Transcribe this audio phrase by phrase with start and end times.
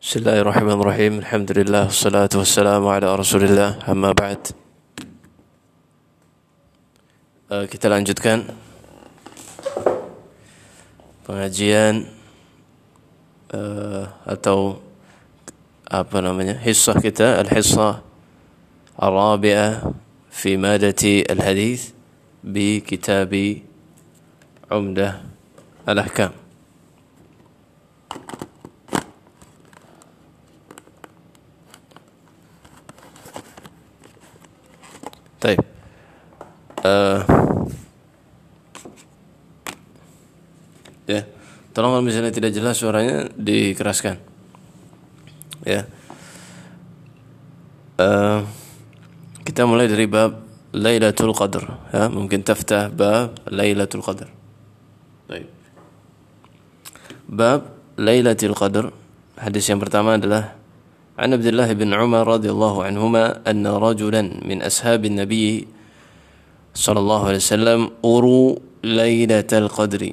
[0.00, 4.40] بسم الله الرحمن الرحيم الحمد لله والصلاة والسلام على رسول الله أما بعد
[7.52, 8.48] uh, kita lanjutkan
[11.28, 12.08] pengajian
[13.52, 14.80] uh, atau
[15.84, 18.00] apa namanya hissah kita al-hissah
[18.96, 19.92] الرابعة
[20.32, 21.80] في مادة الحديث
[22.44, 23.32] بكتاب
[24.72, 25.08] عمدة
[25.84, 26.32] الأحكام
[35.40, 35.60] Taib.
[36.84, 37.20] Eh.
[41.10, 41.26] Ya,
[41.72, 44.20] tolong kalau misalnya tidak jelas suaranya dikeraskan.
[45.64, 45.88] Ya.
[47.96, 48.40] Eh.
[49.40, 54.30] Kita mulai dari bab Lailatul Qadar, ya, mungkin taftah bab Lailatul Qadar.
[55.26, 55.48] Taib.
[57.26, 57.60] Bab
[57.98, 58.94] Lailatul Qadar.
[59.40, 60.59] Hadis yang pertama adalah
[61.20, 65.68] عن عبد الله بن عمر رضي الله عنهما أن رجلا من أصحاب النبي
[66.74, 70.12] صلى الله عليه وسلم أروا ليلة القدر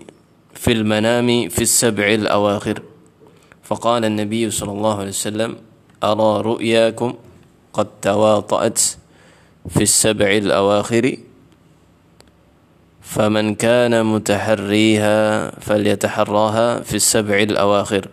[0.54, 2.82] في المنام في السبع الأواخر.
[3.64, 5.56] فقال النبي صلى الله عليه وسلم
[6.04, 7.14] أرى رؤياكم
[7.74, 8.80] قد تواطأت
[9.70, 11.18] في السبع الأواخر
[13.02, 15.16] فمن كان متحريها
[15.60, 18.08] فليتحراها في السبع الأواخر.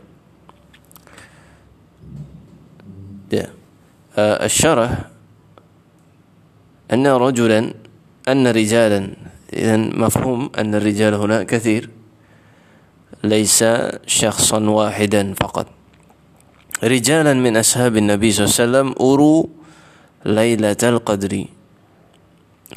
[4.19, 4.91] الشرح
[6.93, 7.75] أن رجلا
[8.29, 9.09] أن رجالا
[9.53, 11.91] إذا مفهوم أن الرجال هنا كثير
[13.25, 13.65] ليس
[14.07, 15.67] شخصا واحدا فقط.
[16.85, 19.45] رجالا من أصحاب النبي صلى الله عليه وسلم أروا
[20.27, 21.45] ليلة القدر.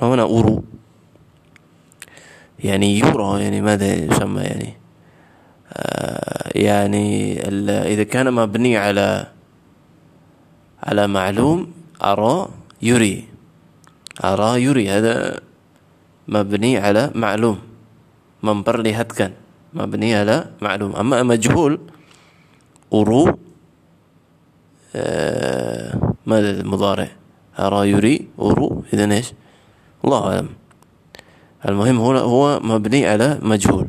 [0.01, 0.61] هنا أروا
[2.59, 4.73] يعني يرى يعني ماذا يسمى يعني؟
[5.73, 7.39] آه يعني
[7.93, 9.27] إذا كان مبني على
[10.87, 11.67] على معلوم
[11.99, 12.47] أرى
[12.81, 13.27] يري.
[14.23, 15.39] أرى يري هذا
[16.27, 17.59] مبني على معلوم.
[18.43, 19.31] memperlihatkan
[19.73, 20.95] مبني على معلوم.
[20.95, 21.79] أما مجهول
[22.93, 23.37] أرو
[24.95, 27.09] آه ماذا المضارع؟
[27.59, 29.33] أرى يري أرو إذا إيش؟
[30.05, 30.49] الله أعلم.
[31.67, 33.87] المهم هو هو مبني على مجهول.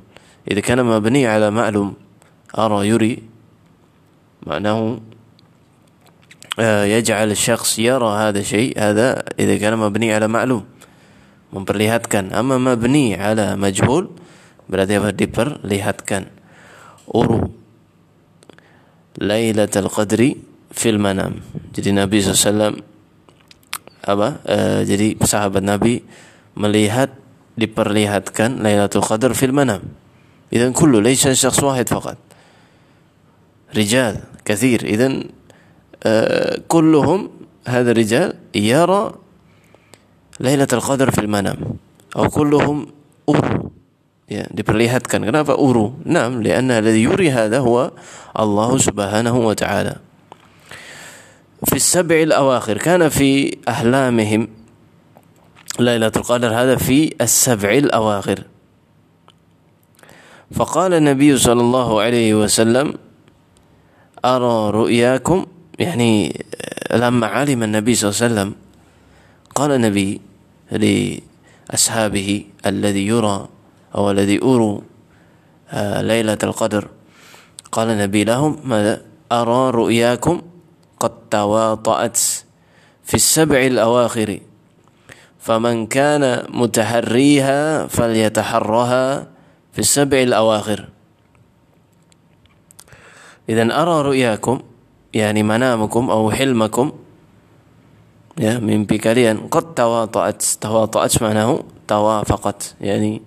[0.50, 1.94] إذا كان مبني على معلوم
[2.58, 3.22] أرى يري
[4.46, 4.98] معناه
[6.59, 10.73] يجعل الشخص يرى هذا الشيء هذا إذا كان مبني على معلوم
[11.53, 14.09] memperlihatkan amma mabni ala majhul
[14.65, 16.33] berarti apa diperlihatkan
[17.13, 17.45] uru
[19.21, 20.33] Lailatul Qadri
[20.73, 22.73] fil manam jadi Nabi SAW
[24.01, 26.01] apa uh, jadi sahabat Nabi
[26.57, 27.13] melihat
[27.53, 30.01] diperlihatkan Lailatul Qadar fil manam
[30.53, 32.17] إذن كله ليس شخص واحد فقط
[33.73, 35.33] رجال كثير إذن
[36.68, 37.30] كلهم
[37.68, 39.12] هذا الرجال يرى
[40.40, 41.58] ليلة القدر في المنام
[42.16, 42.86] أو كلهم
[43.28, 43.72] أورو
[44.28, 47.90] ya, diperlihatkan kenapa uru nam karena الذي يري هذا هو
[48.36, 49.96] الله سبحانه وتعالى.
[51.64, 54.48] في السبع الأواخر كان في أحلامهم
[55.80, 58.38] ليلة القدر هذا في السبع الأواخر.
[60.54, 62.94] فقال النبي صلى الله عليه وسلم
[64.24, 65.46] أرى رؤياكم
[65.78, 66.44] يعني
[66.92, 68.54] لما علم النبي صلى الله عليه وسلم
[69.54, 70.20] قال النبي
[70.70, 73.48] لأصحابه الذي يرى
[73.94, 74.80] أو الذي أروا
[76.02, 76.88] ليلة القدر
[77.72, 79.02] قال النبي لهم ماذا؟
[79.32, 80.42] أرى رؤياكم
[81.00, 82.16] قد تواطأت
[83.04, 84.40] في السبع الأواخر
[85.38, 89.26] فمن كان متحريها فليتحرها
[89.72, 90.88] في السبع الأواخر.
[93.48, 94.60] إذا أرى رؤياكم
[95.14, 96.92] يعني منامكم أو حلمكم
[98.38, 103.22] ya mimpi kalian qad tawata'at tawata'at معناه توافقت يعني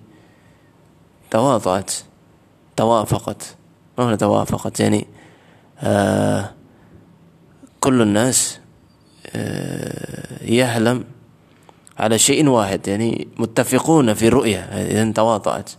[1.30, 2.04] توافقت
[2.76, 3.56] توافقت.
[3.98, 5.06] ما هو توافقت؟ يعني
[5.80, 6.50] آه
[7.80, 8.58] كل الناس
[9.36, 11.04] آه يحلم
[11.98, 15.70] على شيء واحد يعني متفقون في الرؤية إذا تواطأت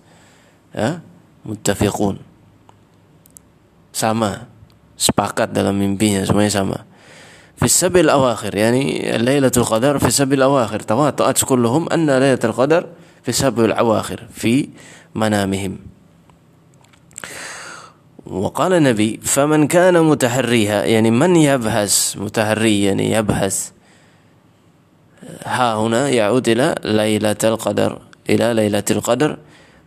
[0.76, 1.02] آه
[1.46, 2.18] متفقون.
[3.94, 4.53] sama
[4.98, 6.80] sepakat dalam mimpinya semuanya sama.
[7.63, 12.88] في السبع الأواخر يعني ليلة القدر في السبع الأواخر تواطأت كلهم أن ليلة القدر
[13.24, 14.69] في السبع الأواخر في
[15.16, 15.78] منامهم
[18.25, 23.72] وقال النبي فمن كان متحريها يعني من يبحث متحري يعني يبحث
[25.46, 29.38] ها هنا يعود إلى ليلة القدر إلى ليلة القدر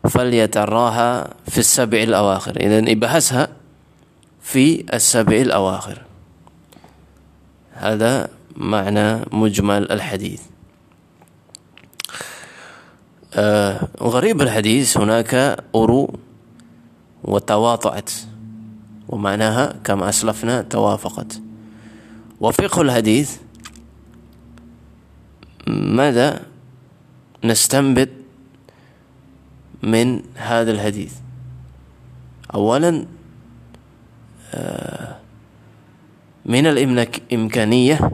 [0.08, 3.48] فليتراها في السبع الأواخر إذا ابحثها
[4.46, 6.02] في السبع الأواخر.
[7.72, 10.42] هذا معنى مجمل الحديث.
[13.34, 15.34] آه غريب الحديث هناك
[15.74, 16.18] أرو
[17.24, 18.10] وتواطعت
[19.08, 21.40] ومعناها كما أسلفنا توافقت.
[22.40, 23.36] وفقه الحديث
[25.66, 26.46] ماذا
[27.44, 28.08] نستنبط
[29.82, 31.12] من هذا الحديث؟
[32.54, 33.06] أولا
[36.46, 38.10] من الإمكانية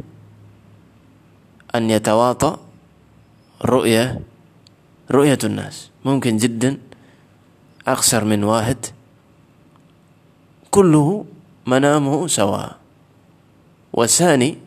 [1.75, 2.61] أن يتواطأ
[3.65, 4.21] رؤية
[5.11, 5.91] رؤية الناس.
[6.05, 6.79] ممكن جدا
[7.87, 8.77] أكثر من واحد.
[10.71, 11.25] كله
[11.67, 12.77] منامه سواء.
[13.93, 14.59] والثاني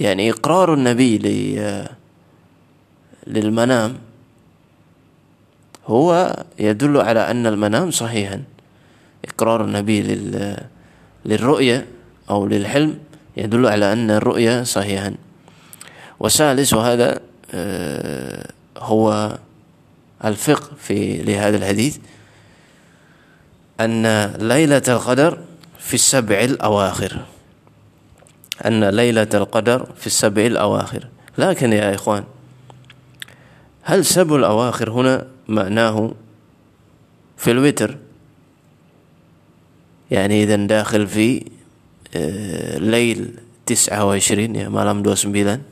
[0.00, 1.18] يعني إقرار النبي
[3.26, 3.98] للمنام
[5.86, 8.42] هو يدل على أن المنام صحيحا.
[9.24, 10.02] إقرار النبي
[11.24, 11.86] للرؤية
[12.30, 12.98] أو للحلم
[13.36, 15.14] يدل على أن الرؤية صحيحا.
[16.20, 17.20] وثالث وهذا
[17.54, 19.38] آه، هو
[20.24, 21.98] الفقه في لهذا الحديث
[23.80, 25.38] أن ليلة القدر
[25.78, 27.24] في السبع الأواخر.
[28.66, 31.08] أن ليلة القدر في السبع الأواخر.
[31.38, 32.24] لكن يا إخوان
[33.82, 36.12] هل سبع الأواخر هنا معناه
[37.36, 37.98] في الوتر؟
[40.10, 41.44] يعني إذا داخل في
[42.14, 45.62] آه، ليل تسعة وعشرين يا malam 29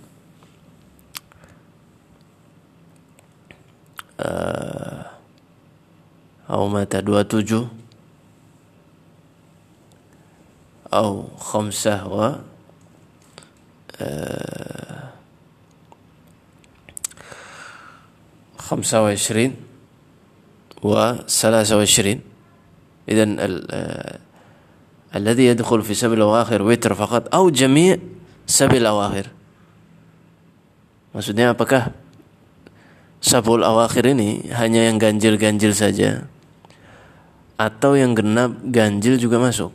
[6.50, 7.68] أو متى 27
[10.94, 12.34] أو خمسة و
[18.58, 19.56] خمسة وعشرين
[20.82, 22.20] وثلاثة وعشرين.
[23.08, 23.24] إذا
[25.15, 27.97] الذي يدخل في سبيل الأواخر وتر فقط أو جميع
[28.49, 29.25] سبيل الأواخر
[31.13, 31.93] maksudnya apakah
[33.21, 36.25] sabul awakhir ini hanya yang ganjil-ganjil saja
[37.61, 39.69] atau yang genap ganjil juga masuk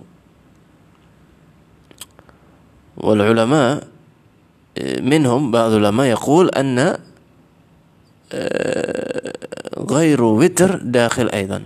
[2.99, 3.87] والعلماء
[5.06, 6.99] منهم بعض العلماء يقول أن
[9.79, 11.61] غير وتر داخل أيضا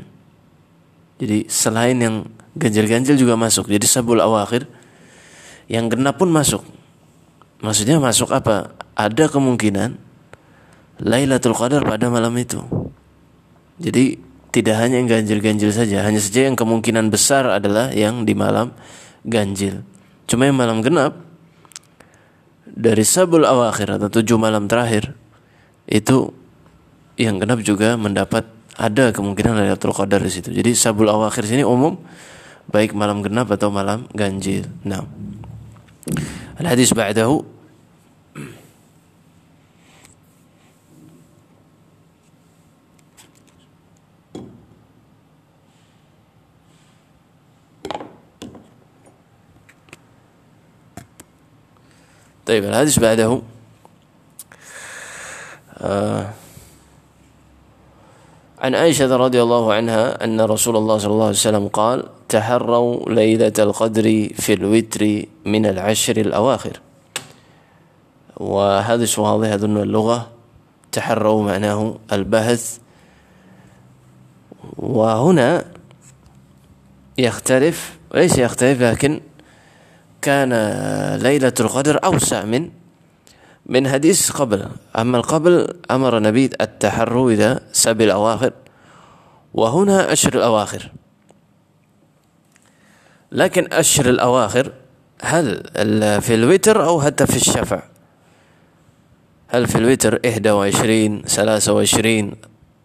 [1.22, 2.16] jadi selain yang
[2.57, 3.69] ganjil-ganjil juga masuk.
[3.69, 4.67] Jadi sabul awakhir
[5.69, 6.65] yang genap pun masuk.
[7.61, 8.73] Maksudnya masuk apa?
[8.97, 9.97] Ada kemungkinan
[11.01, 12.61] Lailatul Qadar pada malam itu.
[13.77, 14.17] Jadi
[14.49, 18.73] tidak hanya yang ganjil-ganjil saja hanya saja yang kemungkinan besar adalah yang di malam
[19.21, 19.85] ganjil.
[20.25, 21.13] Cuma yang malam genap
[22.65, 25.13] dari sabul awakhir atau tujuh malam terakhir
[25.85, 26.33] itu
[27.21, 30.49] yang genap juga mendapat ada kemungkinan Lailatul Qadar di situ.
[30.53, 31.97] Jadi sabul awakhir sini umum
[32.70, 34.68] baik malam genap atau malam ganjil.
[34.86, 35.04] Nah.
[36.58, 37.52] Al-hadis ba'dahu
[52.52, 53.42] طيب الحديث بعده
[55.80, 56.30] آه
[58.59, 63.53] عن عائشة رضي الله عنها أن رسول الله صلى الله عليه وسلم قال تحروا ليلة
[63.59, 66.79] القدر في الوتر من العشر الأواخر.
[68.37, 70.27] وهذا واضح؟ أظن اللغة.
[70.91, 72.77] تحروا معناه البحث.
[74.77, 75.65] وهنا
[77.17, 79.21] يختلف ليس يختلف لكن
[80.21, 80.53] كان
[81.21, 82.69] ليلة القدر أوسع من
[83.67, 84.67] من حديث قبل.
[84.97, 88.53] أما القبل أمر النبي التحرر إذا سبع الأواخر
[89.53, 90.91] وهنا أشهر الأواخر.
[93.31, 94.71] لكن أشهر الأواخر
[95.21, 95.63] هل
[96.21, 97.83] في الوتر أو حتى في الشفع؟
[99.47, 102.35] هل في الوتر إحدى وعشرين ثلاثة وعشرين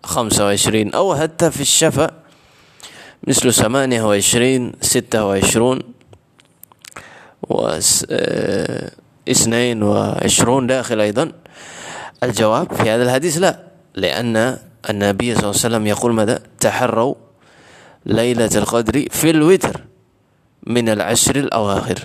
[0.03, 2.11] خمسة وعشرين أو حتى في الشفع؟
[3.27, 5.81] مثل ثمانية وعشرين ستة وعشرون
[9.29, 11.33] واثنين وعشرون داخل أيضا.
[12.23, 13.59] الجواب في هذا الحديث لا
[13.95, 14.59] لأن
[14.91, 17.15] النبي صلى الله عليه وسلم يقول ماذا؟ تحروا
[18.07, 19.81] ليلة القدر في الوتر
[20.67, 21.99] من العشر الأواخر.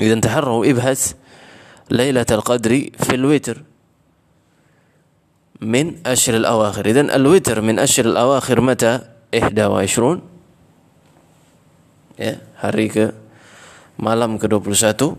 [0.00, 1.12] إذا تحروا ابحث
[1.90, 3.62] ليلة القدر في الوتر
[5.60, 6.86] من أشهر الأواخر.
[6.86, 10.22] إذا الوتر من أشهر الأواخر متى؟ 21
[12.14, 13.10] ya hari ke
[13.98, 15.18] malam ke-21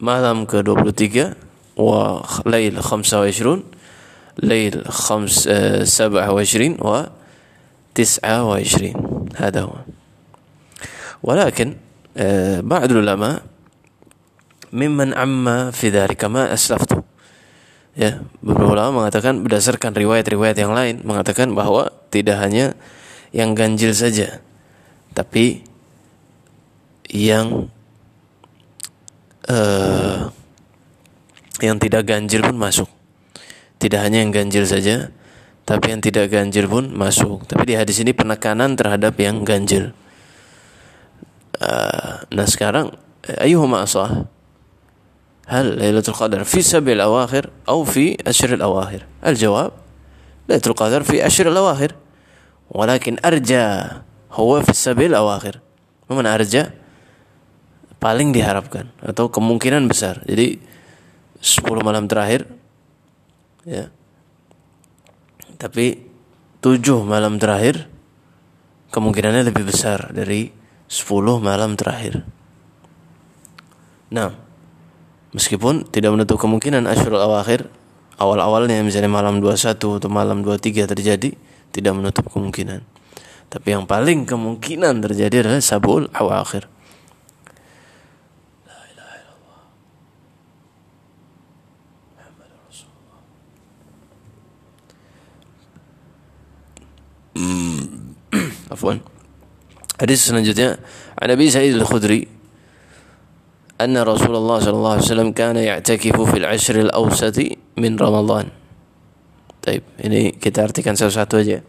[0.00, 1.36] malam ke-23
[1.76, 6.92] wa lail 25 lail 27 و
[7.94, 9.74] 29 هذا هو
[11.22, 11.68] ولكن
[12.64, 13.36] بعض العلماء
[14.72, 17.02] ممن amma fi dzalika ma aslaftu
[17.98, 22.78] ya beberapa ulama mengatakan berdasarkan riwayat-riwayat yang lain mengatakan bahwa tidak hanya
[23.34, 24.38] yang ganjil saja
[25.10, 25.66] tapi
[27.10, 27.66] yang
[29.48, 30.28] uh,
[31.60, 32.88] yang tidak ganjil pun masuk
[33.80, 35.12] tidak hanya yang ganjil saja
[35.64, 39.92] tapi yang tidak ganjil pun masuk tapi di hadis ini penekanan terhadap yang ganjil
[41.60, 42.92] uh, nah sekarang
[43.40, 44.28] ayuhuma asah
[45.50, 49.72] هل ليلة القدر في السبع الأواخر أو في أشهر الأواخر الجواب
[50.48, 51.92] ليلة القدر في أشهر الأواخر
[52.70, 53.66] ولكن أرجى
[54.32, 55.58] هو في السبع الأواخر
[56.10, 56.64] ومن أرجى
[58.05, 60.61] paling diharapkan atau kemungkinan besar jadi
[61.41, 62.45] 10 malam terakhir
[63.65, 63.89] ya
[65.57, 66.05] tapi
[66.61, 67.89] 7 malam terakhir
[68.93, 70.53] kemungkinannya lebih besar dari
[70.85, 71.09] 10
[71.41, 72.21] malam terakhir
[74.13, 74.45] nah
[75.35, 77.67] Meskipun tidak menutup kemungkinan Ashurul Awakhir
[78.15, 81.35] awal-awalnya misalnya malam 21 atau malam 23 terjadi
[81.75, 82.79] tidak menutup kemungkinan.
[83.51, 86.71] Tapi yang paling kemungkinan terjadi adalah Sabul Awakhir.
[98.71, 99.03] Afwan.
[99.99, 100.79] Hadis selanjutnya,
[101.19, 102.35] Nabi Sa'id Al-Khudri
[103.75, 107.37] أن رسول الله صلى الله عليه وسلم كان يعتكف في العشر الأوسط
[107.75, 108.47] من رمضان.
[109.67, 111.59] طيب ini kita artikan satu-satu aja.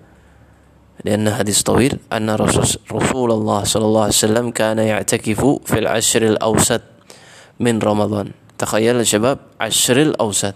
[1.02, 1.99] لأن حديث طويل.
[2.14, 6.82] أن رسول الله صلى الله عليه وسلم كان يعتكف في العشر الأوسط
[7.61, 8.30] من رمضان.
[8.58, 10.54] تخيل الشباب عشر الأوسط.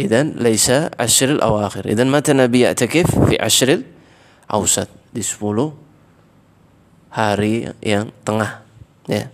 [0.00, 1.84] إذا ليس عشر الأواخر.
[1.84, 3.82] إذا متى النبي يعتكف في عشر
[4.48, 4.88] الأوسط.
[5.10, 5.74] Di 10
[7.10, 8.62] hari yang tengah.
[9.10, 9.28] Ya.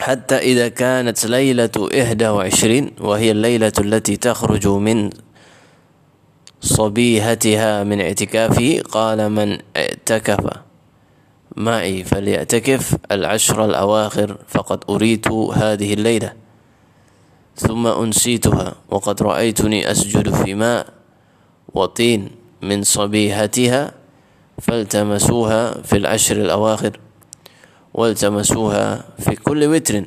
[0.00, 5.10] حتى إذا كانت ليلة إحدى وعشرين وهي الليلة التي تخرج من
[6.60, 10.69] صبيهتها من اعتكافه قال من اعتكف
[11.60, 16.32] معي فليعتكف العشر الأواخر فقد أريت هذه الليلة
[17.56, 20.86] ثم أنسيتها وقد رأيتني أسجد في ماء
[21.74, 22.30] وطين
[22.62, 23.92] من صبيهتها
[24.60, 26.98] فالتمسوها في العشر الأواخر
[27.94, 30.04] والتمسوها في كل وتر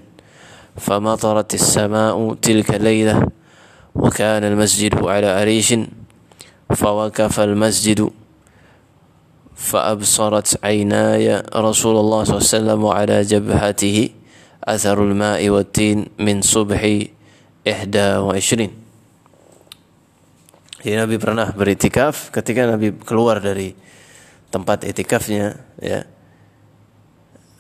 [0.78, 3.28] فمطرت السماء تلك الليلة
[3.96, 5.74] وكان المسجد على أريش
[6.76, 8.10] فوقف المسجد
[9.63, 13.97] فأبصرت عيناي رسول الله صلى الله عليه وسلم على جبهته
[14.65, 16.83] أثر الماء والتين من صبح
[17.67, 18.73] إحدى وعشرين
[20.79, 23.75] Jadi Nabi pernah beritikaf ketika Nabi keluar dari
[24.47, 26.07] tempat itikafnya ya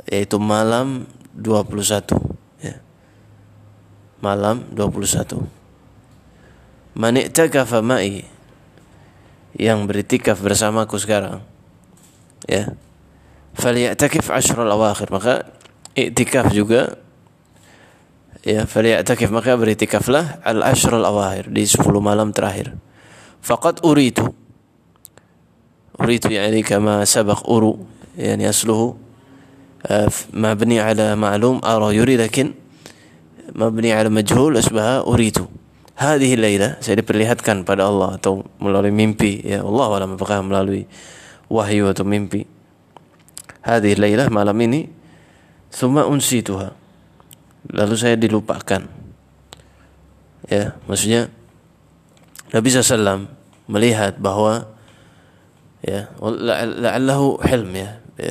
[0.07, 1.03] yaitu malam
[1.35, 2.15] 21
[2.63, 2.79] ya.
[4.23, 5.51] Malam 21.
[6.95, 8.23] Man i'takafa ma'i
[9.59, 11.43] yang beritikaf bersamaku sekarang
[12.47, 12.73] ya.
[13.59, 15.51] Falya'takif ashrul awakhir maka
[15.99, 16.95] i'tikaf juga
[18.47, 22.79] ya falya'takif maka beritikaflah al ashrul awakhir di 10 malam terakhir.
[23.43, 24.31] Faqad uritu
[25.99, 27.83] uritu yani kama sabaq uru
[28.15, 29.09] yani asluhu
[30.35, 32.47] مبني على معلوم أرى يري لكن
[33.55, 35.39] مبني على مجهول أشبه أريد
[35.99, 40.87] هذه الليلة saya diperlihatkan pada Allah atau melalui mimpi ya Allah alam apakah melalui
[41.52, 42.48] wahyu atau mimpi.
[43.64, 44.92] hadir lailah malam ini
[45.72, 46.76] summa unsituha.
[47.72, 48.84] Lalu saya dilupakan.
[50.52, 51.32] Ya, maksudnya
[52.52, 53.32] Nabi SAW
[53.72, 54.68] melihat bahwa
[55.80, 58.04] ya la'allahu hilm ya.
[58.20, 58.30] E,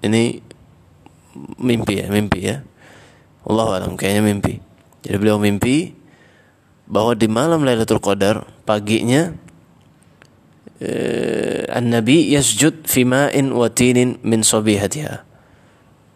[0.00, 0.40] ini
[1.60, 2.64] mimpi ya, mimpi ya.
[3.44, 4.64] Allah alam kayaknya mimpi.
[5.04, 5.92] Jadi beliau mimpi
[6.88, 9.36] bahwa di malam Lailatul Qadar paginya
[11.74, 15.26] An-Nabi yasjud fi ma'in wa tinin min sabihatiha.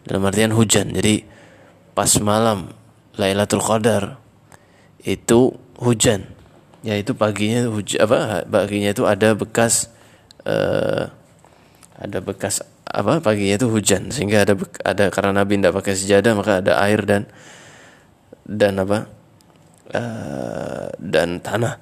[0.06, 0.94] Dalam artian hujan.
[0.94, 1.26] Jadi
[1.92, 2.70] pas malam
[3.18, 4.22] Lailatul Qadar
[5.02, 6.30] itu hujan.
[6.86, 9.90] Yaitu paginya hujan apa paginya itu ada bekas
[10.46, 11.10] uh,
[11.98, 14.54] ada bekas apa paginya itu hujan sehingga ada
[14.86, 17.26] ada karena Nabi tidak pakai sejadah maka ada air dan
[18.46, 19.10] dan apa
[19.92, 21.76] uh, dan tanah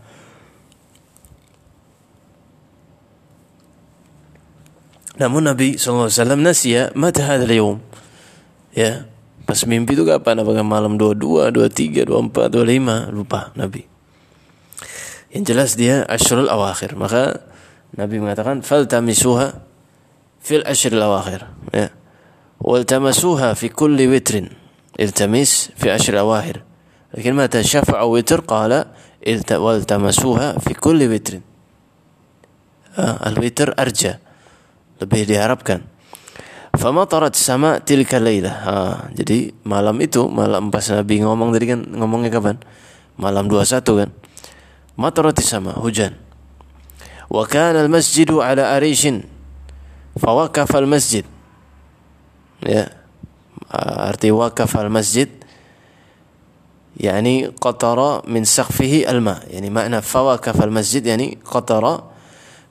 [5.16, 7.78] namun Nabi SAW nasya mata hadal yawm
[8.76, 9.08] ya
[9.46, 13.86] pas mimpi itu kapan apakah malam 22, 23, 24, 25 lupa Nabi
[15.30, 16.96] Yang jelas dia asyrul awakhir.
[16.96, 17.44] Maka
[17.92, 19.62] Nabi mengatakan faltamisuha
[20.40, 21.44] fil asyrul awakhir.
[21.76, 21.92] Ya.
[22.62, 24.54] Waltamasuha fi kulli witrin.
[24.96, 26.64] Iltamis fi asyrul awakhir.
[27.12, 28.96] Lakin mata syafa'a witr qala
[29.52, 31.44] waltamasuha fi kulli witrin.
[32.96, 34.24] Al-witr arja
[35.02, 35.84] lebih diharapkan.
[36.76, 38.52] Famatarat sama tilka laila.
[39.16, 42.60] Jadi malam itu malam pas Nabi ngomong tadi kan ngomongnya kapan?
[43.16, 44.10] Malam 21 kan.
[44.96, 46.12] Matarat sama hujan.
[47.32, 49.24] Wa kana al-masjidu ala arishin.
[50.20, 51.24] Fawakaf al-masjid.
[52.60, 52.92] Ya.
[53.72, 55.26] Arti wakaf al-masjid
[56.96, 59.42] yakni qatara min saqfihi al-ma.
[59.52, 62.04] Yani makna fawakaf al-masjid yani qatara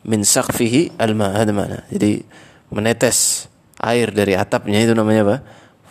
[0.05, 2.21] min sakfihi alma ada mana jadi
[2.69, 3.49] menetes
[3.81, 5.37] air dari atapnya itu namanya apa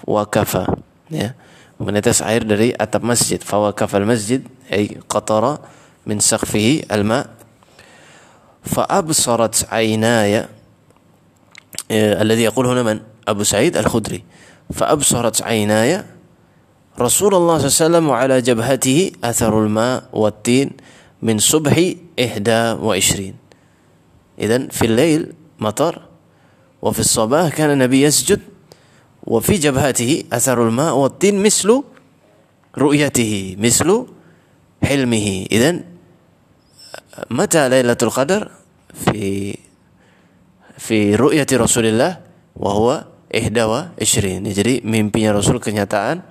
[0.06, 0.70] wakafa
[1.10, 1.34] ya
[1.82, 4.40] menetes air dari atap masjid fawakafa al masjid
[4.70, 5.58] ay qatara
[6.06, 7.26] min sakfihi alma
[8.62, 10.48] fa absarat aynaya
[11.90, 14.24] الذي يقول هنا من أبو سعيد الخدري
[14.72, 16.04] فأبصرت عيناي
[17.00, 20.70] رسول الله صلى الله عليه وسلم وعلى جبهته أثر الماء والتين
[21.22, 21.76] من صبح
[22.20, 23.43] إحدى وعشرين
[24.39, 26.01] إذا في الليل مطر
[26.81, 28.39] وفي الصباح كان النبي يسجد
[29.23, 31.83] وفي جبهته أثر الماء والطين مثل
[32.77, 34.05] رؤيته مثل
[34.83, 35.79] حلمه إذا
[37.29, 38.51] متى ليلة القدر
[38.93, 39.57] في
[40.77, 42.17] في رؤية رسول الله
[42.55, 44.41] وهو ihda wa ishrin.
[44.49, 46.25] Jadi mimpinya Rasul kenyataan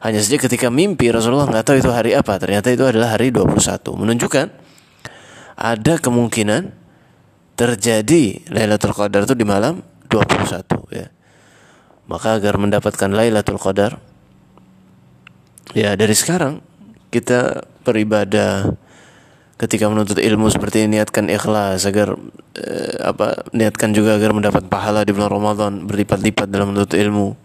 [0.00, 2.40] hanya saja ketika mimpi Rasulullah nggak tahu itu hari apa.
[2.40, 3.60] Ternyata itu adalah hari 21.
[4.00, 4.46] Menunjukkan
[5.60, 6.72] ada kemungkinan
[7.55, 9.79] terjadi Lailatul Qadar itu di malam
[10.11, 11.07] 21 ya.
[12.05, 13.97] Maka agar mendapatkan Lailatul Qadar
[15.73, 16.61] ya dari sekarang
[17.09, 18.83] kita beribadah.
[19.55, 22.19] Ketika menuntut ilmu seperti ini niatkan ikhlas agar
[22.59, 27.39] eh, apa niatkan juga agar mendapat pahala di bulan Ramadan berlipat-lipat dalam menuntut ilmu.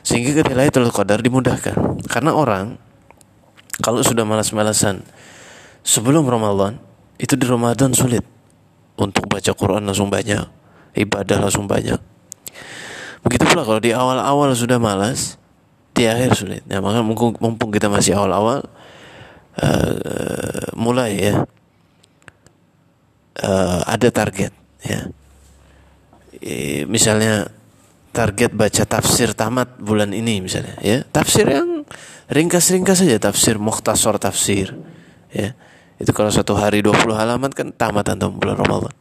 [0.00, 2.00] Sehingga ketika Lailatul Qadar dimudahkan.
[2.08, 2.80] Karena orang
[3.84, 5.04] kalau sudah malas-malasan
[5.84, 6.80] sebelum Ramadan
[7.20, 8.24] itu di Ramadan sulit
[9.00, 10.44] untuk baca Quran langsung banyak,
[10.96, 11.98] ibadah langsung banyak.
[13.24, 15.40] Begitu pula kalau di awal-awal sudah malas,
[15.92, 16.62] di akhir sulit.
[16.68, 18.64] Nah, maka mumpung, mumpung kita masih awal-awal,
[19.60, 21.34] uh, mulai ya,
[23.44, 24.52] uh, ada target
[24.84, 25.08] ya.
[26.40, 27.52] E, misalnya
[28.10, 31.86] target baca tafsir tamat bulan ini misalnya ya tafsir yang
[32.26, 34.74] ringkas-ringkas saja tafsir mukhtasar tafsir
[35.30, 35.54] ya
[36.00, 38.96] itu kalau satu hari 20 halaman kan tamat antum bulan Ramadan.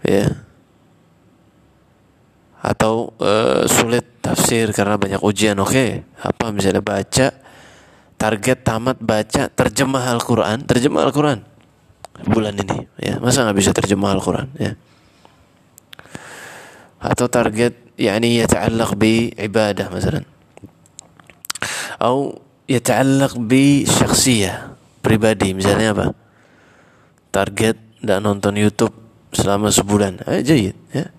[0.00, 0.40] Ya.
[2.64, 5.60] Atau uh, sulit tafsir karena banyak ujian.
[5.60, 5.90] Oke, okay.
[6.24, 7.28] apa misalnya baca
[8.16, 11.44] target tamat baca terjemah Al-Qur'an, terjemah Al-Qur'an
[12.24, 13.20] bulan ini ya.
[13.20, 14.72] Masa nggak bisa terjemah Al-Qur'an ya?
[17.00, 20.24] Atau target yakni yata'allaq bi ibadah misalnya.
[22.00, 22.40] Atau
[22.70, 24.46] يتعلق bi بريبادي
[25.02, 25.48] pribadi.
[25.58, 26.06] Misalnya apa?
[27.34, 28.94] Target tidak nonton YouTube
[29.34, 30.22] selama sebulan.
[30.30, 31.10] Ayo jahit ya.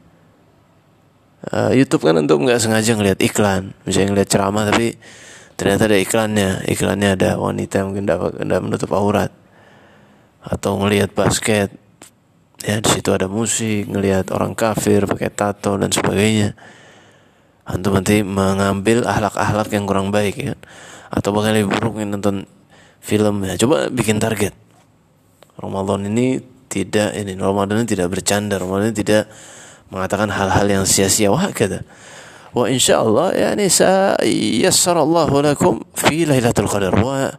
[1.41, 3.75] Uh, YouTube kan untuk nggak sengaja ngelihat iklan.
[3.83, 4.95] Misalnya ngelihat ceramah tapi
[5.59, 6.49] ternyata ada iklannya.
[6.71, 9.31] Iklannya ada wanita mungkin tidak menutup aurat.
[10.41, 11.75] Atau ngelihat basket.
[12.61, 16.53] Ya di situ ada musik ngelihat orang kafir pakai tato dan sebagainya.
[17.65, 20.59] Antum nanti mengambil ahlak-ahlak yang kurang baik ya kan?
[21.10, 22.44] atau bahkan lebih buruk nonton
[23.00, 24.52] film ya coba bikin target
[25.56, 29.30] Ramadan ini tidak ini Ramadan ini tidak bercanda Ramadan ini tidak
[29.88, 31.86] mengatakan hal-hal yang sia-sia wah kata
[32.56, 37.30] wa insyaallah yani sa yassarallahu lakum fi lailatul qadar wa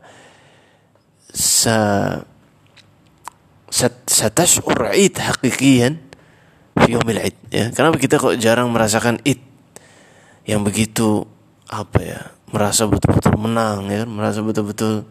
[1.34, 1.78] sa
[4.08, 5.90] ستشعر عيد حقيقيا
[6.80, 9.44] في يوم العيد ya kenapa kita kok jarang merasakan id
[10.48, 11.28] yang begitu
[11.68, 12.20] apa ya
[12.53, 14.11] merasa betul-betul menang ya kan?
[14.13, 15.09] Merasa betul-betul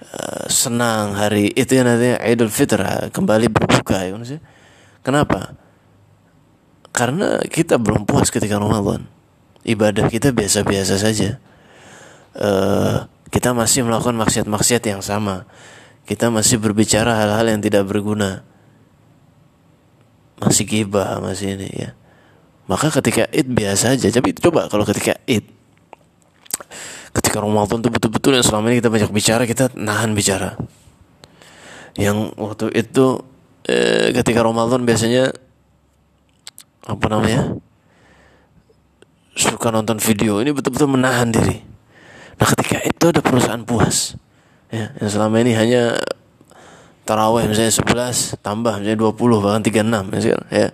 [0.00, 2.80] uh, senang hari itu yang nanti Idul Fitr
[3.12, 4.40] kembali berbuka ya kan sih?
[5.04, 5.54] Kenapa?
[6.90, 9.06] Karena kita belum puas ketika Ramadan.
[9.62, 11.38] Ibadah kita biasa-biasa saja.
[12.34, 15.46] Uh, kita masih melakukan maksiat-maksiat yang sama.
[16.08, 18.42] Kita masih berbicara hal-hal yang tidak berguna.
[20.40, 21.90] Masih gibah masih ini ya.
[22.66, 25.59] Maka ketika id biasa aja tapi coba kalau ketika id
[27.30, 30.58] ketika Ramadan tuh betul-betul yang selama ini kita banyak bicara kita nahan bicara.
[31.94, 33.22] Yang waktu itu
[33.70, 35.30] eh, ketika Ramadan biasanya
[36.90, 37.54] apa namanya
[39.38, 41.62] suka nonton video ini betul-betul menahan diri.
[42.34, 44.18] Nah ketika itu ada perusahaan puas
[44.74, 46.02] ya, yang selama ini hanya
[47.06, 50.68] taraweh misalnya 11 tambah misalnya 20 bahkan 36 ya, ya.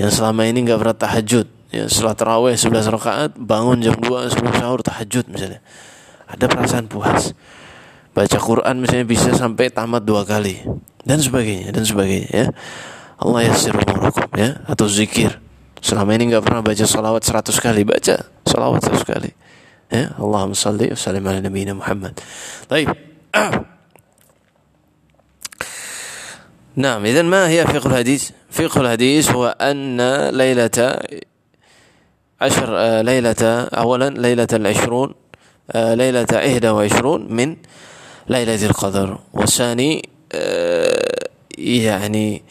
[0.00, 4.53] yang selama ini nggak pernah tahajud ya setelah taraweh 11 rakaat bangun jam 2 sebelum
[4.55, 5.59] sahur tahajud misalnya
[6.25, 7.35] ada perasaan puas
[8.15, 10.63] baca Quran misalnya bisa sampai tamat dua kali
[11.03, 12.47] dan sebagainya dan sebagainya ya
[13.19, 15.35] Allah yassir umurakum ya atau zikir
[15.83, 18.15] selama ini nggak pernah baca salawat 100 kali baca
[18.47, 19.31] salawat 100 kali
[19.91, 22.17] ya Allahumma salli wa sallim ala nabiyina Muhammad
[22.71, 22.89] baik
[26.75, 29.95] نعم إذا ما هي فقه الحديث فقه الحديث هو أن
[30.35, 30.99] ليلة
[32.41, 32.67] عشر
[33.01, 35.09] ليلة أولا ليلة العشرون
[35.75, 37.55] ليلة إحدى وعشرون من
[38.29, 40.09] ليلة القدر والثاني
[41.57, 42.43] يعني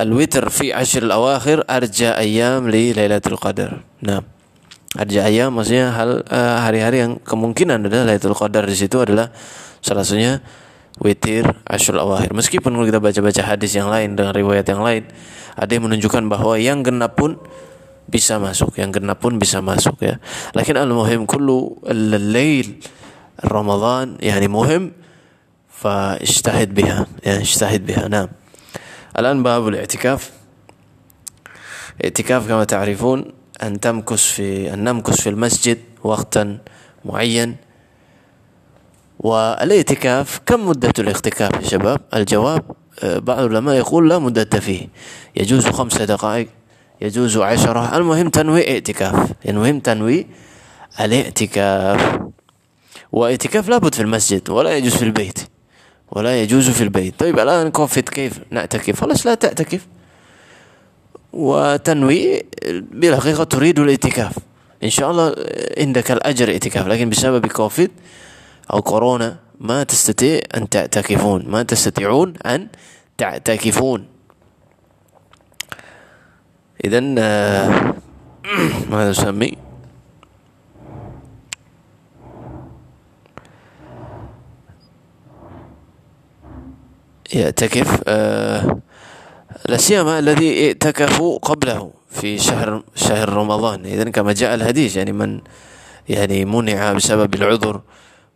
[0.00, 3.70] الوتر في عشر الأواخر أرجى أيام لليلة القدر
[4.02, 4.24] نعم
[4.98, 6.24] أرجى أيام maksudnya hal
[6.64, 9.28] hari-hari yang kemungkinan adalah Lailatul Qadar di situ adalah
[9.84, 10.40] salah satunya
[10.98, 12.34] witir Ashur awakhir.
[12.34, 15.06] Meskipun kalau kita baca-baca hadis yang lain dengan riwayat yang lain,
[15.54, 17.38] ada yang menunjukkan bahwa yang genap pun
[18.09, 20.19] bisa masuk, yang genap pun bisa masuk ya.
[20.53, 22.79] Lakin al-muhim kullu al-lail
[23.41, 24.83] Ramadan yani muhim
[25.83, 28.27] فاجتهد بها يعني اجتهد بها نعم
[29.19, 30.31] الآن باب الاعتكاف
[32.03, 33.25] اعتكاف كما تعرفون
[33.63, 36.57] أن تمكث في أن نمكث في المسجد وقتا
[37.05, 37.55] معين
[39.19, 42.63] والاعتكاف كم مدة الاعتكاف يا شباب الجواب
[43.03, 44.87] بعض العلماء يقول لا مدة فيه
[45.35, 46.47] يجوز خمس دقائق
[47.01, 47.97] يجوز عشرة.
[47.97, 49.31] المهم تنوي اعتكاف.
[49.49, 50.27] المهم تنوي
[50.99, 52.19] الاعتكاف.
[53.11, 55.39] واعتكاف لابد في المسجد ولا يجوز في البيت.
[56.11, 57.19] ولا يجوز في البيت.
[57.19, 59.01] طيب الآن كوفيد كيف؟ نعتكف.
[59.01, 59.87] خلاص لا تعتكف.
[61.33, 62.43] وتنوي
[62.91, 64.37] بالحقيقة تريد الاعتكاف.
[64.83, 65.35] إن شاء الله
[65.77, 67.91] عندك الأجر اعتكاف لكن بسبب كوفيد
[68.73, 71.45] أو كورونا ما تستطيع أن تعتكفون.
[71.47, 72.67] ما تستطيعون أن
[73.17, 74.12] تعتكفون.
[76.85, 77.93] إذا آه،
[78.91, 79.53] ماذا نسمي؟
[87.33, 88.79] يعتكف آه،
[89.69, 93.85] لا سيما الذي اعتكفوا قبله في شهر شهر رمضان.
[93.85, 95.41] اذا كما جاء الحديث يعني من
[96.09, 97.81] يعني منع بسبب العذر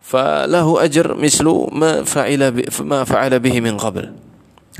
[0.01, 4.13] فله أجر مثل ما فعل ما فعل به من قبل.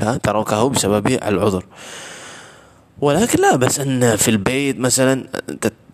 [0.00, 1.64] ها تركه بسبب العذر.
[3.00, 5.24] ولكن لا بس أن في البيت مثلا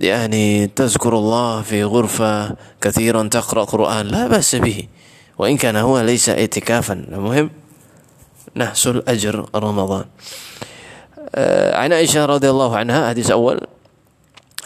[0.01, 4.83] يعني تذكر الله في غرفة كثيرا تقرأ قرآن لا بأس به.
[5.39, 7.51] وإن كان هو ليس اعتكافا المهم
[8.57, 10.05] نحصل أجر رمضان.
[11.35, 13.61] آه، عن عائشة رضي الله عنها حديث أول.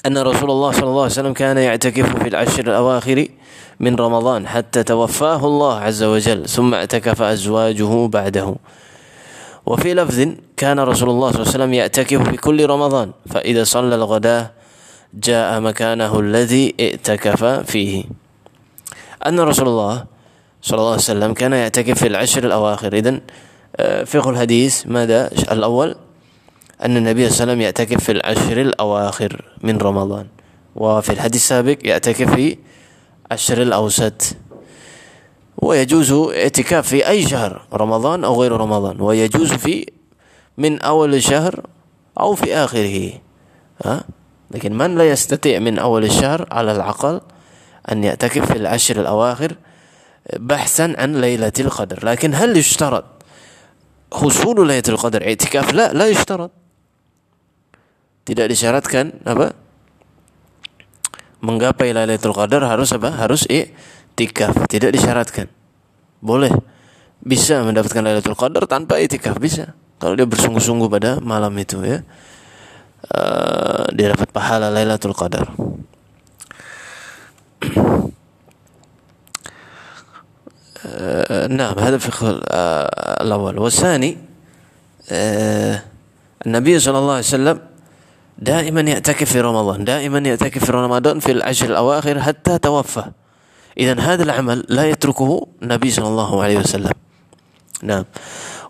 [0.06, 3.26] أن رسول الله صلى الله عليه وسلم كان يعتكف في العشر الأواخر
[3.80, 8.54] من رمضان حتى توفاه الله عز وجل ثم اعتكف أزواجه بعده.
[9.68, 13.94] وفي لفظ كان رسول الله صلى الله عليه وسلم يعتكف في كل رمضان فإذا صلى
[13.94, 14.50] الغداء
[15.14, 18.04] جاء مكانه الذي اعتكف فيه.
[19.26, 20.04] أن رسول الله
[20.62, 22.92] صلى الله عليه وسلم كان يعتكف في العشر الأواخر.
[22.92, 23.20] إذن
[23.76, 25.94] آه، فقه الحديث ماذا؟ الأول
[26.84, 30.26] أن النبي صلى الله عليه وسلم يعتكف في العشر الأواخر من رمضان.
[30.76, 32.56] وفي الحديث السابق يعتكف في
[33.30, 34.22] العشر الأوسط.
[35.58, 39.86] ويجوز اعتكاف في أي شهر رمضان أو غير رمضان ويجوز في
[40.58, 41.66] من أول الشهر
[42.20, 43.12] أو في آخره.
[43.84, 44.04] ها؟
[44.50, 47.20] لكن من لا يستطيع من أول الشهر على العقل
[47.92, 49.56] أن يعتكف في العشر الأواخر
[50.36, 52.06] بحثا عن ليلة القدر.
[52.06, 53.04] لكن هل يشترط
[54.10, 56.52] husulu Lailatul Qadar i'tikaf la la yushtarat
[58.24, 59.52] tidak disyaratkan apa?
[61.44, 63.44] menggapai Lailatul Qadar harus apa harus
[64.17, 65.49] i'tikaf tidak disyaratkan
[66.21, 66.53] boleh
[67.23, 72.05] bisa mendapatkan Lailatul Qadar tanpa i'tikaf bisa kalau dia bersungguh-sungguh pada malam itu ya
[73.09, 75.49] uh, dia dapat pahala Lailatul Qadar
[81.47, 82.43] نعم هذا الفقه
[83.23, 84.17] الأول والثاني
[86.45, 87.59] النبي صلى الله عليه وسلم
[88.37, 93.03] دائما يعتكف في رمضان دائما يعتكف في رمضان في العشر الأواخر حتى توفى
[93.78, 96.92] إذا هذا العمل لا يتركه النبي صلى الله عليه وسلم.
[97.82, 98.04] نعم.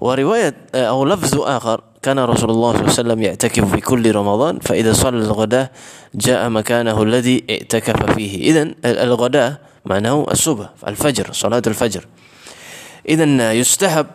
[0.00, 4.58] ورواية أو لفظ آخر كان رسول الله صلى الله عليه وسلم يعتكف في كل رمضان
[4.58, 5.70] فإذا صلى الغداء
[6.14, 8.50] جاء مكانه الذي اعتكف فيه.
[8.50, 12.04] إذا الغداء معناه الصبح الفجر صلاة الفجر.
[13.08, 14.06] إذا يستحب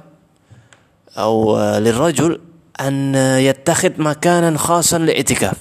[1.17, 2.39] أو للرجل
[2.81, 5.57] أن يتخذ مكانا خاصا لاعتكاف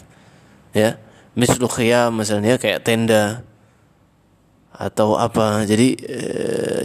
[1.37, 3.41] مثل خيام مثلا ya kayak tenda
[4.73, 5.95] atau apa jadi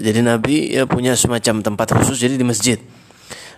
[0.03, 2.77] jadi Nabi ya punya semacam tempat khusus jadi di masjid.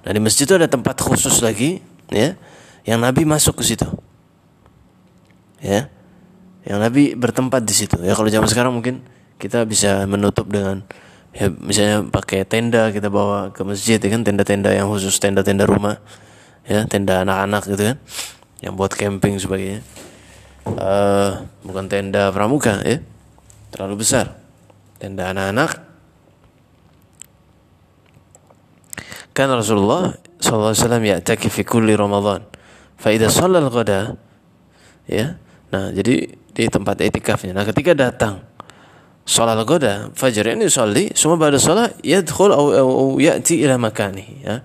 [0.05, 1.81] Nah di masjid itu ada tempat khusus lagi
[2.13, 2.37] ya
[2.87, 3.87] yang Nabi masuk ke situ.
[5.59, 5.91] Ya.
[6.63, 7.97] Yang Nabi bertempat di situ.
[8.03, 9.03] Ya kalau zaman sekarang mungkin
[9.39, 10.83] kita bisa menutup dengan
[11.31, 16.01] ya misalnya pakai tenda kita bawa ke masjid ya kan tenda-tenda yang khusus tenda-tenda rumah
[16.65, 17.97] ya tenda anak-anak gitu kan
[18.65, 19.85] yang buat camping sebagainya
[20.65, 22.99] uh, bukan tenda pramuka ya
[23.69, 24.37] terlalu besar.
[24.99, 25.87] Tenda anak-anak
[29.31, 30.11] kan Rasulullah
[30.43, 32.43] sallallahu alaihi wasallam ya'taki fi kulli Ramadan.
[32.99, 34.19] Fa idza shallal ghada
[35.07, 35.39] ya.
[35.71, 38.43] Nah jadi di tempat etikafnya nah ketika datang
[39.23, 44.59] salat ghada fajr ini sholli semua pada salat yadkhul au, au ya'ti ila makanihi ya.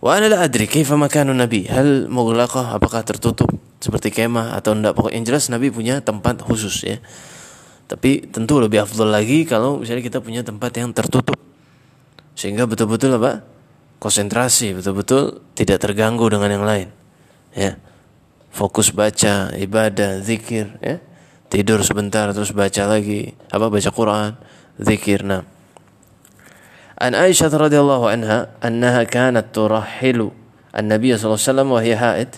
[0.00, 1.68] Wa ana la adri kaifa makanu nabi?
[1.68, 2.72] Hal mughlaqah?
[2.72, 3.52] Apakah tertutup
[3.84, 4.96] seperti kemah atau enggak?
[4.96, 6.96] Pokoknya yang jelas nabi punya tempat khusus ya
[7.90, 11.34] tapi tentu lebih afdol lagi kalau misalnya kita punya tempat yang tertutup.
[12.38, 13.42] Sehingga betul-betul apa?
[13.98, 16.88] Konsentrasi betul-betul tidak terganggu dengan yang lain.
[17.50, 17.82] Ya.
[18.54, 21.02] Fokus baca, ibadah, zikir, ya.
[21.50, 24.38] Tidur sebentar terus baca lagi, apa baca Quran,
[24.78, 25.26] zikir.
[25.26, 25.42] Nah.
[26.94, 30.30] An Aisyah radhiyallahu anha annaha kanat turahhilu
[30.70, 32.30] an-nabiy sallallahu alaihi wasallam wa hiya haid.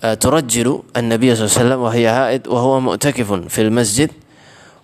[0.00, 4.10] ترجل النبي صلى الله عليه وسلم وهي حائض وهو معتكف في المسجد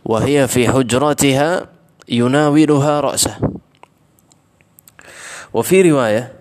[0.04, 1.66] وهي في حجرتها
[2.08, 3.36] يناولها رأسه.
[5.54, 6.32] وفي رواية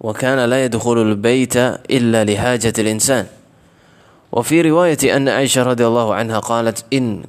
[0.00, 1.56] وكان لا يدخل البيت
[1.90, 3.26] إلا لحاجة الإنسان.
[4.32, 7.24] وفي رواية أن عائشة رضي الله عنها قالت إن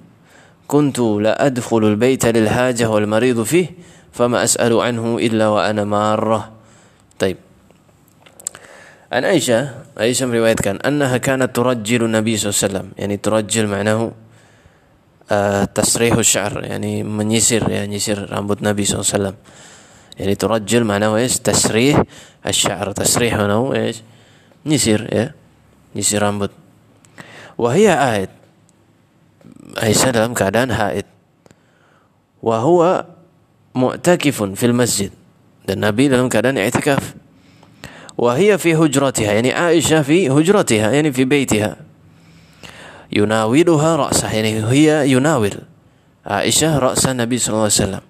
[0.68, 3.68] كنت لا أدخل البيت للحاجة والمريض فيه
[4.12, 6.52] فما أسأل عنه إلا وأنا مارة.
[7.20, 7.38] طيب.
[9.12, 14.10] عن عائشة Aisyah meriwayatkan annaha kanat turajjilu Nabi SAW yani turajjil ma'nahu
[15.30, 19.38] uh, tasrihu syar yani menyisir ya nyisir rambut Nabi SAW
[20.18, 22.02] yani turajjil ma'nahu is tasrih
[22.42, 24.02] asy-syar tasrih ma'nahu is
[24.66, 25.38] nyisir ya
[25.94, 26.50] nyisir rambut.
[27.62, 28.42] Wahia haid
[29.78, 31.08] Aisyah dalam keadaan haid.
[32.44, 33.08] Wa huwa
[33.72, 35.14] mu'takifun fil masjid.
[35.64, 37.21] Dan Nabi dalam keadaan i'tikaf.
[38.17, 39.43] Wahia fi hujratiha.
[39.43, 40.93] Yani Aisyah fi hujratiha.
[40.93, 41.77] Yani fi baitiha.
[43.13, 44.31] Yunawiluha ra'sah.
[44.33, 45.63] Yani hiya yunawil.
[46.27, 48.03] Aisyah ra'sah Nabi SAW.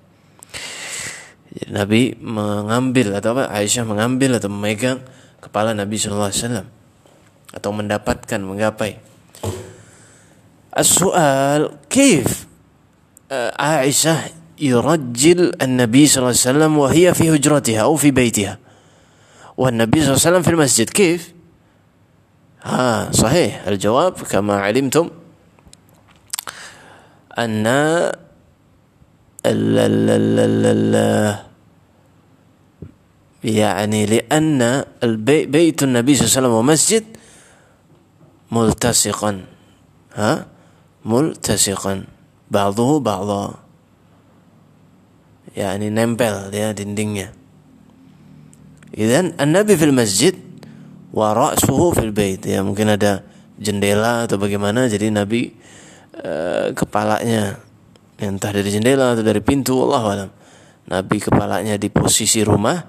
[1.73, 3.49] Nabi mengambil atau apa?
[3.49, 5.01] Aisyah mengambil atau memegang
[5.41, 6.69] kepala Nabi SAW
[7.55, 9.01] atau mendapatkan menggapai
[10.77, 12.29] السؤال كيف
[13.33, 14.17] عائشة
[14.61, 18.60] يرجل النبي صلى الله عليه وسلم وهي في هجرتها أو في بيتها
[19.58, 21.34] والنبي صلى الله عليه وسلم في المسجد كيف؟
[22.64, 23.68] ها صحيح.
[23.68, 25.10] الجواب كما علمتم
[27.38, 28.14] أن ال
[29.46, 30.10] ال
[30.66, 30.96] ال
[33.44, 34.86] يعني لأن
[35.50, 37.06] بيت النبي صلى الله عليه وسلم ومسجد
[38.52, 39.32] ملتصقا.
[40.16, 40.46] ها؟
[41.02, 42.06] multasiqan
[42.54, 43.58] ba'dhuhu ba'dha
[45.58, 47.34] yani nempel ya dindingnya
[48.96, 50.36] idan an-nabi fil masjid
[51.12, 51.56] wa
[51.96, 53.24] fil bait ya mungkin ada
[53.60, 55.52] jendela atau bagaimana jadi nabi
[56.20, 57.60] uh, kepalanya
[58.22, 60.30] entah dari jendela atau dari pintu Allah alam
[60.88, 62.80] nabi kepalanya di posisi rumah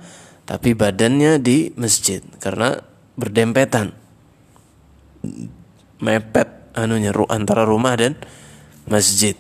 [0.47, 2.79] tapi badannya di masjid karena
[3.15, 3.95] berdempetan
[6.03, 8.19] mepet anunya antara rumah dan
[8.91, 9.39] masjid.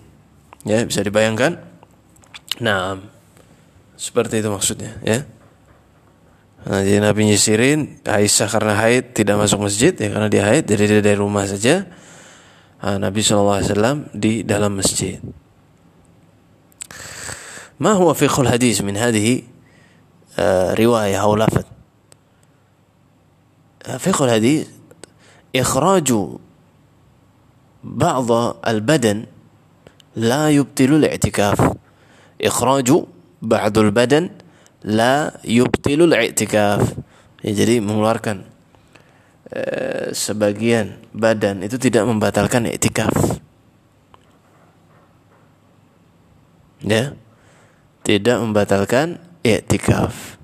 [0.62, 1.58] Ya, bisa dibayangkan?
[2.62, 3.02] Nah,
[3.98, 5.26] seperti itu maksudnya, ya.
[6.67, 10.83] Nah, jadi Nabi nyisirin Aisyah karena haid tidak masuk masjid ya karena dia haid jadi
[10.99, 11.87] dia dari rumah saja.
[12.83, 15.17] Nah, Nabi SAW di dalam masjid.
[17.79, 19.41] ما هو فقه الحديث من هذه
[20.81, 21.63] رواية أو لفظ
[23.99, 24.67] فقه الحديث
[25.55, 26.13] إخراج
[27.83, 28.31] بعض
[28.67, 29.25] البدن
[30.15, 31.73] لا يبطل الاعتكاف
[32.41, 32.89] إخراج
[33.41, 34.29] بعض البدن
[34.86, 36.82] la yubtilul i'tikaf.
[37.42, 38.46] Ya, jadi mengeluarkan
[39.50, 43.14] eh, sebagian badan itu tidak membatalkan i'tikaf.
[46.82, 47.14] Ya
[48.02, 50.38] tidak membatalkan i'tikaf.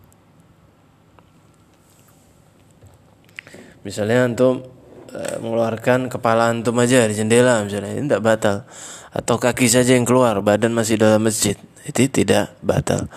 [3.82, 4.62] Misalnya antum
[5.10, 8.56] eh, mengeluarkan kepala antum aja di jendela misalnya ini tidak batal.
[9.08, 13.10] Atau kaki saja yang keluar badan masih dalam masjid itu tidak batal.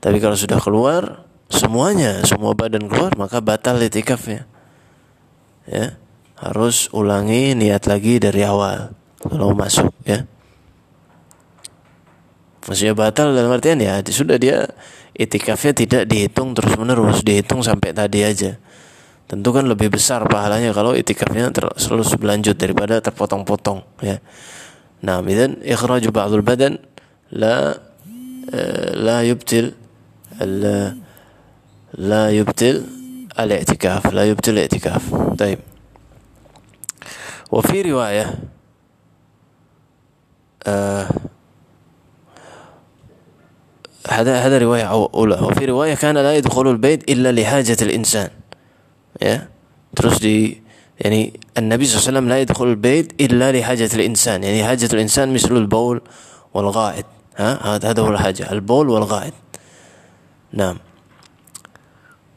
[0.00, 4.28] Tapi kalau sudah keluar semuanya, semua badan keluar maka batal itikaf
[5.68, 6.00] Ya.
[6.40, 10.24] Harus ulangi niat lagi dari awal kalau masuk ya.
[12.64, 14.64] Maksudnya batal dalam artian ya sudah dia
[15.12, 18.56] itikafnya tidak dihitung terus menerus, dihitung sampai tadi aja.
[19.28, 21.86] Tentu kan lebih besar pahalanya kalau itikafnya terus
[22.16, 24.18] berlanjut daripada terpotong-potong ya.
[25.00, 26.76] Nah, idan ikhraju ba'dul badan
[27.32, 27.72] la
[28.52, 29.79] eh, la yubtil
[31.94, 32.84] لا يبطل
[33.40, 35.14] الاعتكاف لا يبطل الاعتكاف.
[35.38, 35.58] طيب.
[37.52, 38.34] وفي رواية
[40.66, 41.08] آه
[44.08, 45.34] هذا هذا رواية أولى.
[45.34, 48.30] وفي رواية كان لا يدخل البيت إلا لحاجة الإنسان.
[49.22, 49.48] يا؟
[50.00, 50.56] terus di
[51.00, 54.44] يعني النبي صلى الله عليه وسلم لا يدخل البيت إلا لحاجة الإنسان.
[54.44, 56.00] يعني حاجة الإنسان مثل البول
[56.54, 57.04] والغائط.
[57.36, 59.32] ها؟ هذا هو الحاجة البول والغائط.
[60.52, 60.78] نعم.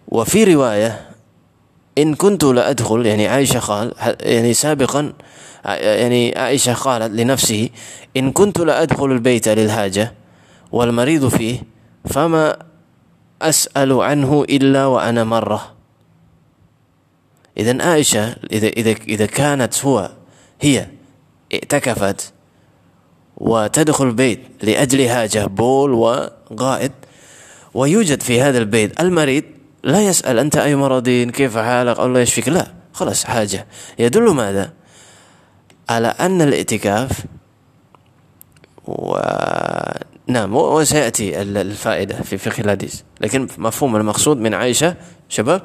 [0.07, 1.09] وفي رواية
[1.97, 5.13] إن كنت لأدخل يعني عائشة قال يعني سابقا
[5.65, 7.69] يعني عائشة قالت لنفسه
[8.17, 10.13] إن كنت لأدخل البيت للحاجة
[10.71, 11.63] والمريض فيه
[12.05, 12.57] فما
[13.41, 15.73] أسأل عنه إلا وأنا مرة.
[17.57, 20.11] إذا عائشة إذا إذا إذا كانت هو
[20.61, 20.87] هي
[21.53, 22.33] اعتكفت
[23.37, 26.91] وتدخل البيت لأجل حاجة بول وغائط
[27.73, 29.43] ويوجد في هذا البيت المريض
[29.83, 32.49] لا يسأل أنت أي مرضين كيف حالك؟ الله يشفيك.
[32.49, 33.67] لا خلاص حاجة.
[33.99, 34.73] يدل ماذا؟
[35.89, 37.25] على أن الاعتكاف
[38.87, 39.17] و
[40.27, 44.95] نعم وسيأتي الفائدة في فقه الحديث لكن مفهوم المقصود من عائشة
[45.29, 45.61] شباب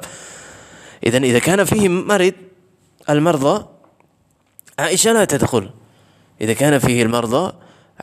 [1.05, 2.33] إذا إذا كان فيه مرض
[3.09, 3.65] المرضى
[4.79, 5.69] عائشة لا تدخل.
[6.41, 7.53] إذا كان فيه المرضى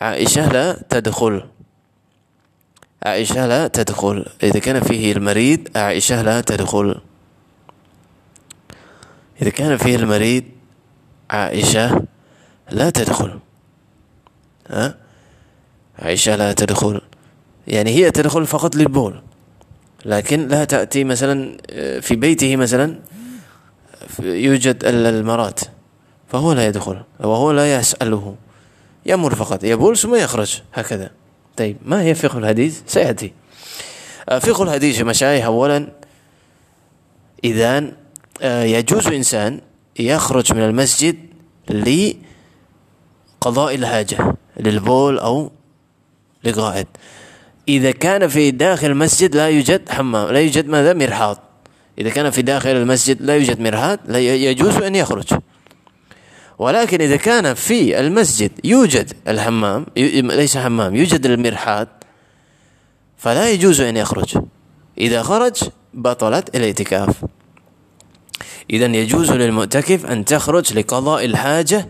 [0.01, 1.43] عائشة لا تدخل.
[3.03, 4.27] عائشة لا تدخل.
[4.43, 7.01] إذا كان فيه المريض عائشة لا تدخل.
[9.43, 10.45] إذا كان فيه المريض
[11.31, 12.03] عائشة
[12.71, 13.39] لا تدخل.
[14.71, 14.95] ها؟
[15.99, 17.01] عائشة لا تدخل.
[17.69, 19.23] يعني هي تدخل فقط للبول.
[20.05, 21.57] لكن لا تأتي مثلا
[22.01, 22.99] في بيته مثلا
[24.23, 25.61] يوجد المرات.
[26.29, 28.37] فهو لا يدخل وهو لا يسأله.
[29.07, 29.65] يمر فقط.
[29.65, 30.63] يبول ثم يخرج.
[30.75, 31.11] هكذا.
[31.57, 33.33] طيب ما هي فقه الحديث؟ سيأتي.
[34.29, 35.89] آه، فقه الحديث مشايخ أولا
[37.45, 37.93] إذا
[38.43, 39.61] آه، يجوز إنسان
[39.99, 41.17] يخرج من المسجد
[43.43, 45.51] لقضاء الحاجة للبول أو
[46.45, 46.87] لغائط
[47.69, 51.39] إذا كان في داخل المسجد لا يوجد حمام لا يوجد ماذا؟ مرحاض.
[51.99, 55.25] إذا كان في داخل المسجد لا يوجد مرحاض لا يجوز أن يخرج.
[56.59, 61.89] ولكن إذا كان في المسجد يوجد الحمام ليس حمام يوجد المرحاض
[63.17, 64.39] فلا يجوز أن يخرج.
[64.99, 65.63] إذا خرج
[65.95, 67.25] بطلت الاعتكاف.
[68.71, 71.89] إذا يجوز للمعتكف أن تخرج لقضاء الحاجة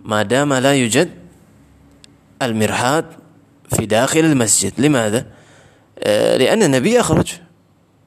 [0.00, 1.10] ما دام لا يوجد
[2.42, 3.04] المرحاض
[3.76, 4.72] في داخل المسجد.
[4.78, 5.26] لماذا؟
[5.98, 7.32] آه، لأن النبي يخرج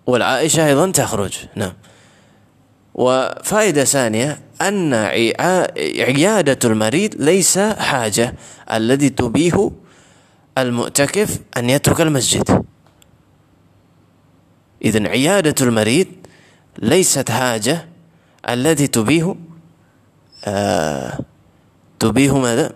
[0.07, 1.37] والعائشة أيضا تخرج.
[1.55, 1.73] نعم.
[2.99, 8.35] وفائدة ثانية أن عيادة المريض ليس حاجة
[8.73, 9.71] الذي تبيه
[10.57, 12.65] المعتكف أن يترك المسجد
[14.85, 16.07] إذن عيادة المريض
[16.77, 17.87] ليست حاجة
[18.49, 19.35] التي تبيه
[20.45, 21.19] آه
[21.99, 22.71] تبيه ماذا؟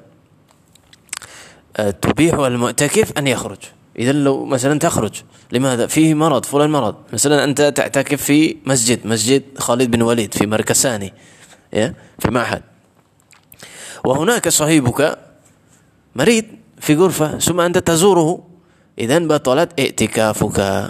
[1.78, 3.60] آه تبيح المعتكف أن يخرج
[4.00, 6.96] إذا لو مثلا تخرج لماذا؟ فيه مرض فلان مرض.
[7.14, 11.14] مثلا أنت تعتكف في مسجد مسجد خالد بن وليد في مركز ثاني
[12.20, 12.64] في معهد.
[14.06, 15.18] وهناك صاحبك
[16.16, 16.46] مريض
[16.80, 18.48] في غرفة ثم أنت تزوره.
[19.00, 20.90] إذا بطلت اعتكافك.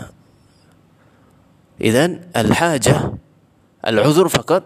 [1.82, 3.14] إذا الحاجة
[3.88, 4.64] العذر فقط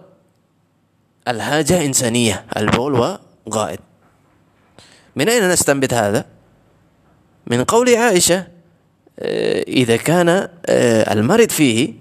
[1.28, 3.80] الحاجة إنسانية البول وغائط
[5.15, 6.26] من أين نستنبت هذا؟
[7.48, 8.48] من قول عائشة
[9.20, 11.94] آه، إذا كان آه، المرض فيه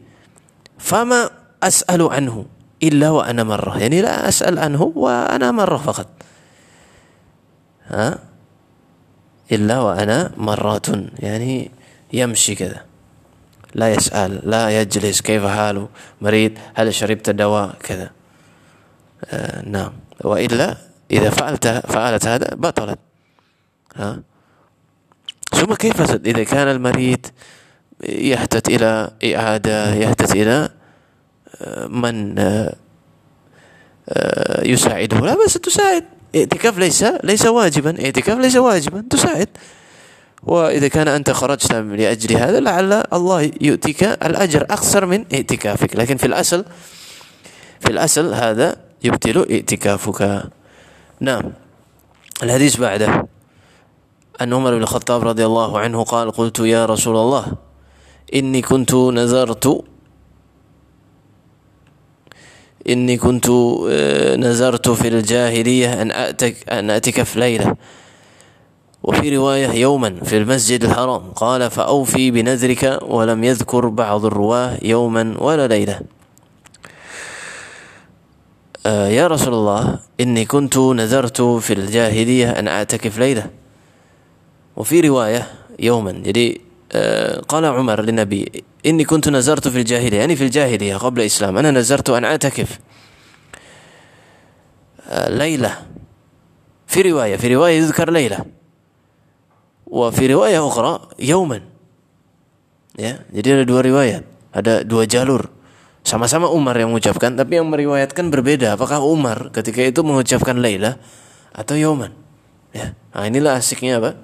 [0.79, 1.31] فما
[1.63, 2.47] أسأل عنه
[2.83, 3.79] إلا وأنا مرة.
[3.79, 6.09] يعني لا أسأل عنه وأنا مرة فقط.
[7.87, 8.19] ها؟
[9.53, 10.87] إلا وأنا مرات.
[11.19, 11.71] يعني
[12.13, 12.85] يمشي كذا.
[13.75, 15.89] لا يسأل لا يجلس كيف حاله
[16.21, 18.11] مريض هل شربت دواء كذا.
[19.25, 19.93] آه نعم.
[20.25, 20.77] وإلا
[21.11, 22.99] إذا فعلت فعلت هذا بطلت.
[23.97, 24.21] ها؟
[25.57, 27.27] ثم كيف إذا كان المريض
[28.09, 30.69] يحتاج إلى إعادة يحتاج إلى
[31.63, 32.75] آه، من آه،
[34.09, 35.21] آه، يساعده.
[35.21, 36.05] لا بس تساعد.
[36.37, 38.05] اعتكاف ليس ليس واجبا.
[38.05, 39.49] اعتكاف ليس واجبا تساعد.
[40.43, 45.97] وإذا كان أنت خرجت لأجل هذا لعل الله يؤتيك الأجر أكثر من اعتكافك.
[45.97, 46.65] لكن في الأصل
[47.81, 50.43] في الأصل هذا يبطل اعتكافك.
[51.21, 51.53] نعم.
[52.43, 53.36] الحديث بعده.
[54.41, 57.47] أن عمر بن الخطاب رضي الله عنه قال قلت يا رسول الله
[58.35, 59.85] إني كنت نذرت
[62.89, 63.49] إني كنت
[63.91, 67.77] آه، نذرت في الجاهلية أن أتك أن أعتكف ليلة.
[69.03, 71.31] وفي رواية يوما في المسجد الحرام.
[71.31, 76.01] قال فأوفي بنذرك ولم يذكر بعض الرواة يوما ولا ليلة.
[78.87, 83.51] آه يا رسول الله إني كنت نذرت في الجاهلية أن أعتكف ليلة.
[84.76, 85.48] وفي رواية
[85.80, 86.60] يوما jadi
[86.92, 91.72] آه قال عمر للنبي إني كنت نذرت في الجاهلية يعني في الجاهلية قبل الإسلام أنا
[91.72, 92.80] نذرت أن أعتكف
[95.08, 95.78] آه ليلة
[96.88, 98.46] في رواية في رواية يذكر ليلة
[99.88, 101.62] وفي رواية أخرى يوما
[103.00, 105.48] ya jadi ada dua riwayat ada dua jalur
[106.04, 111.00] sama-sama Umar yang mengucapkan tapi yang meriwayatkan berbeda apakah Umar ketika itu mengucapkan Laila
[111.56, 112.12] atau Yoman
[112.76, 114.20] ya nah inilah asiknya apa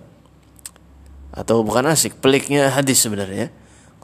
[1.32, 3.48] Atau bukan asik peliknya hadis sebenarnya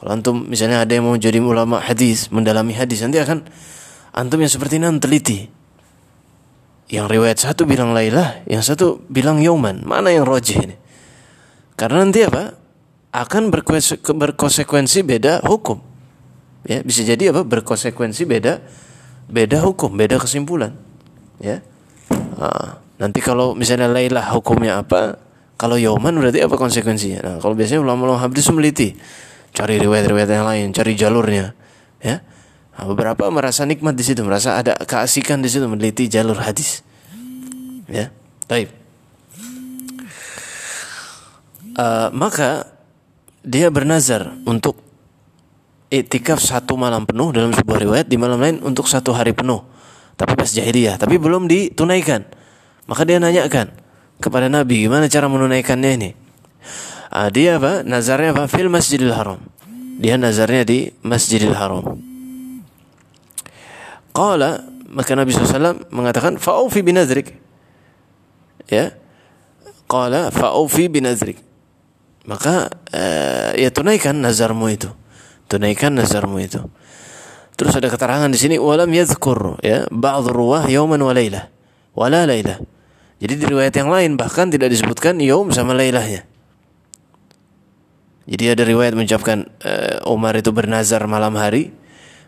[0.01, 3.45] kalau antum misalnya ada yang mau jadi ulama hadis mendalami hadis nanti akan
[4.13, 5.39] antum yang seperti ini teliti
[6.89, 10.75] yang riwayat satu bilang Laila yang satu bilang Yoman mana yang rojih ini
[11.79, 12.59] karena nanti apa?
[13.15, 15.79] Akan berkonsekuensi beda hukum.
[16.67, 17.47] Ya, bisa jadi apa?
[17.47, 18.59] Berkonsekuensi beda
[19.31, 20.75] beda hukum, beda kesimpulan.
[21.39, 21.63] Ya.
[22.35, 25.23] Nah, nanti kalau misalnya Lailah hukumnya apa?
[25.59, 27.19] Kalau Yoman berarti apa konsekuensinya?
[27.19, 28.95] Nah, kalau biasanya ulama-ulama hadis meliti,
[29.51, 31.51] cari riwayat-riwayat yang lain, cari jalurnya,
[31.99, 32.23] ya.
[32.79, 36.79] Nah, beberapa merasa nikmat di situ, merasa ada keasikan di situ meneliti jalur hadis.
[37.91, 38.07] Ya.
[38.47, 38.71] Baik.
[41.75, 42.79] Uh, maka
[43.43, 44.79] dia bernazar untuk
[45.89, 49.65] itikaf satu malam penuh dalam sebuah riwayat di malam lain untuk satu hari penuh
[50.13, 52.29] tapi pas jahiliyah tapi belum ditunaikan
[52.85, 53.73] maka dia nanyakan
[54.19, 56.09] kepada Nabi gimana cara menunaikannya ini?
[57.09, 57.81] Uh, dia apa?
[57.81, 58.45] Nazarnya apa?
[58.45, 59.41] Fil masjidil haram.
[59.99, 61.97] Dia nazarnya di masjidil haram.
[64.13, 67.33] Qala maka Nabi SAW mengatakan fa'ufi binazrik
[68.69, 68.93] ya.
[69.89, 71.39] Qala fa'ufi binazrik
[72.29, 74.91] maka uh, ya tunaikan nazarmu itu.
[75.49, 76.61] Tunaikan nazarmu itu.
[77.57, 79.89] Terus ada keterangan di sini walam yadhkur ya.
[79.89, 81.49] Ba'd ruwah yauman wa lailah
[81.97, 82.23] wala
[83.18, 86.26] jadi di riwayat yang lain bahkan tidak disebutkan yaum sama lailahnya
[88.24, 91.72] jadi ada riwayat mengucapkan uh, Umar itu bernazar malam hari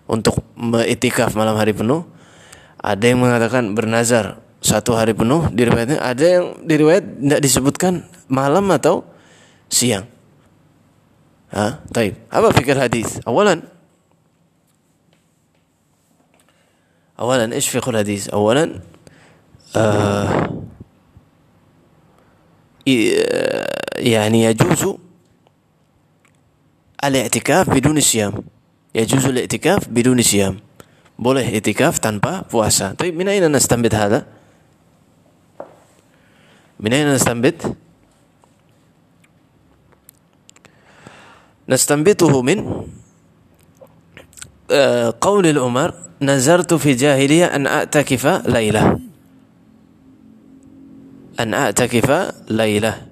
[0.07, 0.45] untuk
[0.87, 2.05] itikaf malam hari penuh
[2.79, 7.93] ada yang mengatakan bernazar satu hari penuh di riwayatnya ada yang di riwayat tidak disebutkan
[8.27, 9.07] malam atau
[9.71, 10.07] siang.
[11.55, 11.87] Ha?
[11.95, 12.19] Taib.
[12.31, 13.23] Apa fikir hadis?
[13.23, 13.63] Awalan
[17.21, 18.81] أولا إيش فقه الحديث أولا
[19.77, 20.49] آه
[23.98, 24.96] يعني يجوز
[27.04, 28.34] الاعتكاف بدون صيام.
[28.96, 30.60] يجوز الاعتكاف بدون صيام.
[31.22, 34.26] boleh اعتكاف tanpa puasa طيب من أين نستنبط هذا؟
[36.80, 37.76] من أين نستنبط؟
[41.70, 42.88] نستنبطه من
[44.72, 49.00] آه، قول العمر نزرت في جاهلية أن أعتكف ليلة.
[51.42, 53.08] أن أعتكف ليلة.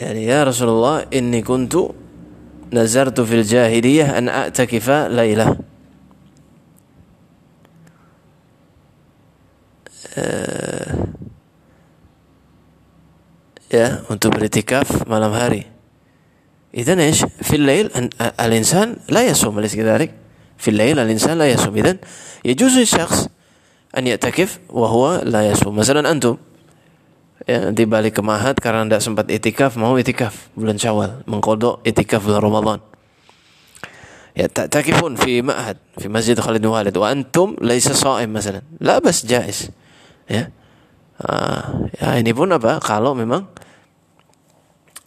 [0.00, 1.76] يعني يا رسول الله إني كنت
[2.72, 5.58] نزرت في الجاهلية أن أعتكف ليلة.
[13.71, 15.71] ya untuk beritikaf malam hari.
[16.71, 18.07] إذن إيش في الليل أن
[18.39, 20.11] الإنسان لا يصوم أليس كذلك
[20.55, 21.99] في الليل الإنسان لا يصوم إذن
[22.47, 23.27] يجوز للشخص
[23.97, 26.37] أن يعتكف وهو لا يصوم مثلا أنتم
[27.49, 32.21] ya di balik ke Mahat karena tidak sempat itikaf mau itikaf bulan Syawal mengkodok itikaf
[32.21, 32.79] bulan Ramadan
[34.37, 39.01] ya takifun fi Ma'had fi Masjid Khalid bin Walid wa antum laisa sha'im misalnya la
[39.01, 39.73] bas jais
[40.29, 40.53] ya
[41.22, 43.46] uh, ya ini pun apa kalau memang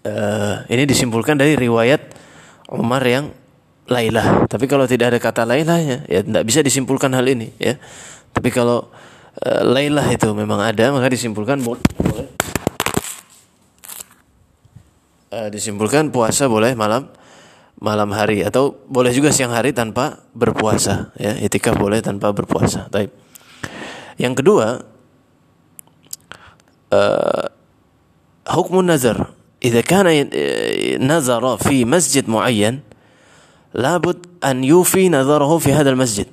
[0.06, 2.02] uh, ini disimpulkan dari riwayat
[2.74, 3.34] Umar yang
[3.90, 7.78] Lailah tapi kalau tidak ada kata Lailahnya ya tidak bisa disimpulkan hal ini ya
[8.34, 8.90] tapi kalau
[9.42, 11.82] uh, Lailah itu memang ada maka disimpulkan boleh
[15.34, 17.10] uh, disimpulkan puasa boleh malam
[17.80, 22.92] malam hari atau boleh juga siang hari tanpa berpuasa ya itikaf boleh tanpa berpuasa.
[22.92, 23.10] Taib.
[24.20, 24.84] Yang kedua
[26.94, 27.48] uh,
[28.48, 30.08] hukmun nazar إذا كان
[31.04, 32.80] نظر في مسجد معين
[33.76, 36.28] لابد أن يوفي نظره في هذا المسجد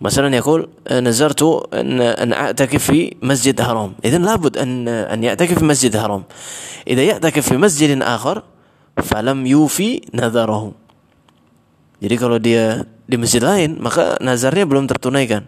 [0.00, 1.42] مثلا يقول نزرت
[1.76, 6.24] أن أن أعتكف في مسجد حرام إذا لابد أن أن يعتكف في مسجد حرام
[6.88, 8.42] إذا يعتكف في مسجد آخر
[9.04, 10.72] falam yufi nazarahu.
[12.00, 15.44] Jadi kalau dia di masjid lain maka nazarnya belum tertunaikan.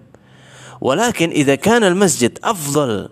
[0.80, 3.10] Walakin idza kana al-masjid afdal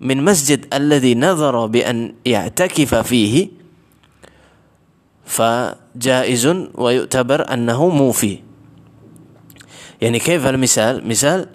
[0.00, 3.60] masjid alladhi nazara bi an ya'takifa fihi
[5.30, 8.38] فجائز ويعتبر أنه موفي.
[10.00, 11.46] يعني كيف المثال؟ مثال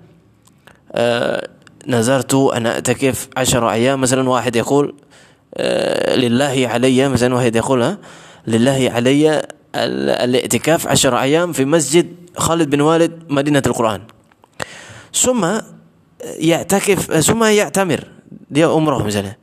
[0.91, 1.50] آه
[1.88, 4.96] نذرت أن أعتكف عشر أيام مثلا واحد يقول
[5.56, 7.98] آه، لله علي مثلا واحد يقولها
[8.48, 9.43] لله علي
[9.76, 14.02] الاعتكاف عشر أيام في مسجد خالد بن والد مدينة القرآن.
[15.14, 15.48] ثم
[16.24, 18.14] يعتكف ثم يعتمر.
[18.56, 19.36] دي عمره مثلا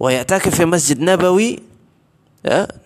[0.00, 1.58] ويعتكف في مسجد نبوي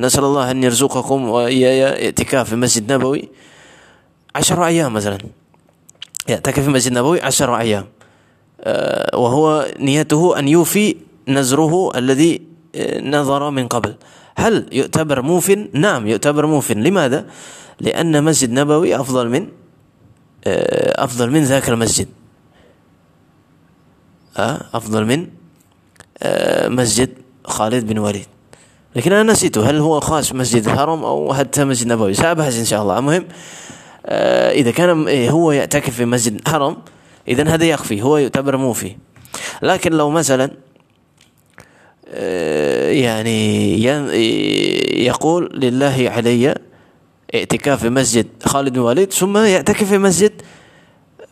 [0.00, 3.28] نسأل الله أن يرزقكم اعتكاف في مسجد نبوي
[4.34, 5.18] عشر أيام مثلا.
[6.28, 7.86] يعتكف في مسجد نبوي عشر أيام.
[8.60, 10.96] آه، وهو نيته أن يوفي
[11.28, 12.42] نزره الذي
[13.02, 13.94] نظر من قبل.
[14.36, 16.72] هل يعتبر موف؟ نعم يعتبر موف.
[16.72, 17.26] لماذا؟
[17.80, 19.48] لأن مسجد نبوي أفضل من
[20.46, 22.08] آه، أفضل من ذاك المسجد.
[24.36, 25.37] آه، أفضل من آه،
[26.66, 27.10] مسجد
[27.44, 28.26] خالد بن وليد.
[28.96, 32.82] لكن أنا نسيته هل هو خاص مسجد الحرم أو حتى مسجد نبوي؟ سأبحث إن شاء
[32.82, 32.98] الله.
[32.98, 33.24] المهم
[34.52, 36.76] إذا كان إيه، هو يعتكف في مسجد الحرم
[37.28, 38.96] إذا هذا يخفي هو يعتبر موفي.
[39.62, 40.50] لكن لو مثلا
[42.10, 43.82] آه، يعني
[45.06, 46.54] يقول لله علي
[47.34, 50.32] اعتكاف في مسجد خالد بن وليد ثم يعتكف في مسجد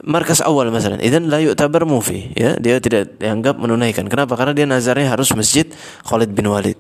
[0.02, 4.66] markas awal misalnya idan la yu'tabar mufi ya dia tidak dianggap menunaikan kenapa karena dia
[4.66, 5.70] nazarnya harus masjid
[6.08, 6.80] Khalid bin Walid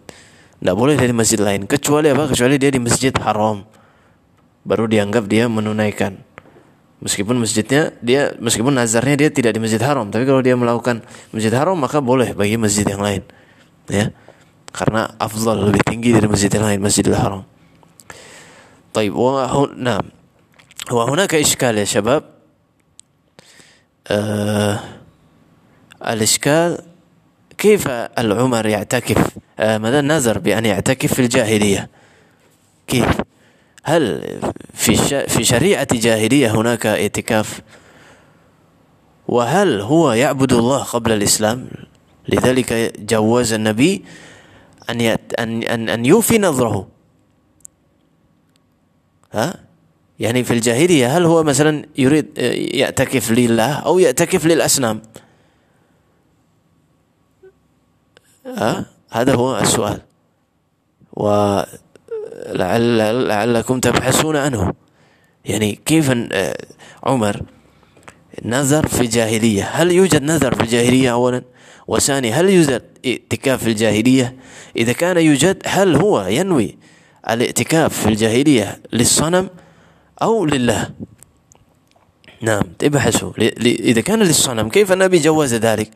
[0.57, 3.61] tidak boleh dari masjid lain kecuali apa kecuali dia di masjid haram
[4.65, 6.17] baru dianggap dia menunaikan
[7.01, 11.53] meskipun masjidnya dia meskipun nazarnya dia tidak di masjid haram tapi kalau dia melakukan masjid
[11.53, 13.21] haram maka boleh bagi masjid yang lain
[13.89, 14.13] ya
[14.71, 17.43] karena afdal lebih tinggi dari masjid yang lain Masjidil Haram
[18.91, 19.15] طيب
[19.79, 20.05] نعم
[20.91, 22.23] وهناك إشكال يا شباب
[24.10, 24.80] آه
[26.06, 26.78] الإشكال
[27.58, 31.90] كيف العمر يعتكف؟ آه ماذا نذر بأن يعتكف في الجاهلية.
[32.86, 33.06] كيف؟
[33.84, 34.22] هل
[34.74, 34.96] في
[35.28, 37.60] في شريعة جاهلية هناك اعتكاف؟
[39.28, 41.68] وهل هو يعبد الله قبل الإسلام؟
[42.28, 44.04] لذلك جوز النبي
[44.90, 45.00] أن
[45.38, 46.88] أن أن يوفي نظره.
[49.32, 49.65] ها؟
[50.20, 52.26] يعني في الجاهلية هل هو مثلا يريد
[52.74, 55.02] يعتكف لله أو يعتكف للأصنام؟
[58.46, 60.00] ها هذا هو السؤال.
[61.12, 62.98] ولعل
[63.28, 64.74] لعلكم تبحثون عنه.
[65.44, 66.12] يعني كيف
[67.04, 67.42] عمر
[68.44, 71.42] نذر في الجاهلية؟ هل يوجد نذر في الجاهلية أولا؟
[71.86, 74.36] وثاني هل يوجد اعتكاف في الجاهلية؟
[74.76, 76.76] إذا كان يوجد هل هو ينوي
[77.30, 79.48] الاعتكاف في الجاهلية للصنم؟
[80.22, 80.90] أو لله.
[82.40, 83.32] نعم ابحثوا.
[83.66, 85.90] إذا كان للصنم كيف النبي جوز ذلك؟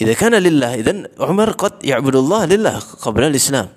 [0.00, 3.68] إذا كان لله إذا عمر قد يعبد الله لله قبل الإسلام.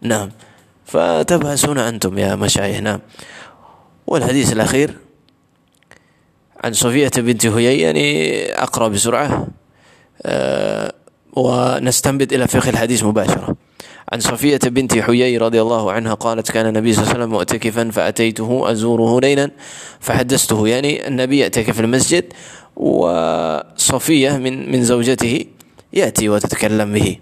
[0.00, 0.30] نعم.
[0.86, 3.00] فتبحثون أنتم يا مشايخ نعم.
[4.06, 4.96] والحديث الأخير
[6.64, 8.06] عن صفية بنت هيي يعني
[8.52, 9.48] أقرأ بسرعة
[10.22, 10.92] أه
[11.32, 13.56] ونستنبط إلى فقه الحديث مباشرة.
[14.12, 17.90] عن صفية بنت حيي رضي الله عنها قالت كان النبي صلى الله عليه وسلم معتكفا
[17.90, 19.50] فأتيته أزوره ليلا
[20.00, 20.68] فحدثته.
[20.68, 22.24] يعني النبي يعتكف في المسجد
[22.76, 25.44] وصفية من من زوجته
[25.92, 27.18] يأتي وتتكلم به.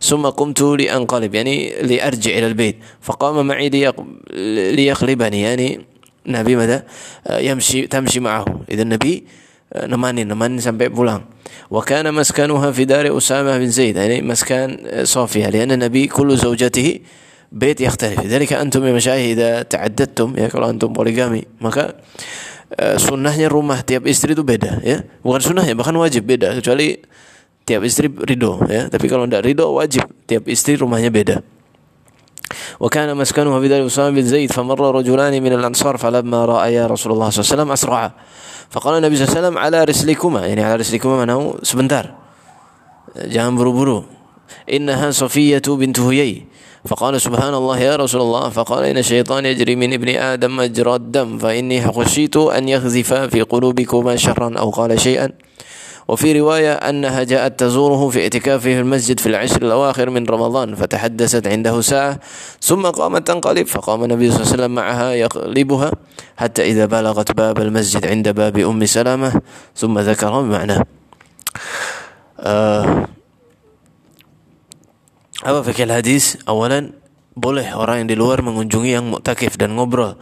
[0.00, 2.76] ثم قمت لأنقلب يعني لأرجع إلى البيت.
[3.00, 3.68] فقام معي
[4.74, 5.80] ليقلبني يعني
[6.24, 6.88] Nabi mada
[7.28, 8.64] yamshi tamshi ma'ahu.
[8.72, 9.28] Idan Nabi
[9.89, 11.25] nemanin nemanin sampai pulang.
[11.69, 13.97] Wa kana maskanuha fi dari Usamah bin Zaid.
[13.97, 15.49] Ini maskan Sofia.
[15.53, 20.93] Lianna Nabi kullu zawjatihi بيت يختلف لذلك أنتم يا مشايخ إذا تعددتم ya kalau antum
[20.93, 21.97] poligami maka
[23.01, 27.01] sunnahnya rumah tiap istri itu beda ya bukan sunnahnya bahkan wajib beda kecuali
[27.65, 31.41] tiap istri ridho ya tapi kalau tidak ridho wajib tiap istri rumahnya beda
[32.80, 37.30] وكان مسكنه في دار أسامة بن زيد فمر رجلان من الأنصار فلما رأيا رسول الله
[37.30, 38.10] صلى الله عليه وسلم أسرعا
[38.70, 42.04] فقال النبي صلى الله عليه وسلم على رسلكما يعني على رسلكما منه sebentar
[43.30, 44.04] jangan buru-buru
[44.70, 46.46] إنها صفية بنت هيي.
[46.84, 48.48] فقال سبحان الله يا رسول الله.
[48.48, 54.16] فقال إن الشيطان يجري من ابن آدم مجرى الدم فإني خشيت أن يخذف في قلوبكما
[54.16, 55.32] شرا أو قال شيئا.
[56.08, 61.46] وفي رواية أنها جاءت تزوره في اعتكافه في المسجد في العشر الأواخر من رمضان فتحدثت
[61.46, 62.20] عنده ساعة
[62.60, 65.90] ثم قامت تنقلب فقام النبي صلى الله عليه وسلم معها يقلبها
[66.36, 69.40] حتى إذا بلغت باب المسجد عند باب أم سلامة
[69.76, 70.84] ثم ذكر بمعنى
[72.40, 73.08] آه
[75.44, 76.96] apa fikir hadis awalan
[77.36, 80.16] boleh orang yang di luar mengunjungi yang mu'takif dan ngobrol.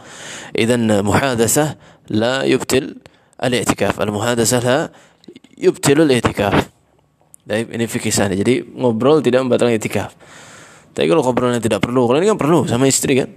[0.57, 1.77] Idan muhadasah
[2.09, 2.99] la yubtil
[3.37, 4.01] al-i'tikaf.
[4.01, 4.77] Al-muhadasah la
[5.56, 6.68] yubtil al-i'tikaf.
[7.48, 8.36] Baik, ini fikih sana.
[8.36, 10.12] Jadi ngobrol tidak membatalkan i'tikaf.
[10.92, 13.30] Tapi kalau ngobrolnya tidak perlu, kalau ini kan perlu sama istri kan.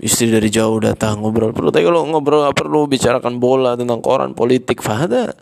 [0.00, 1.68] Istri dari jauh datang ngobrol perlu.
[1.68, 5.36] Tapi kalau ngobrol nggak perlu bicarakan bola tentang koran politik, fahada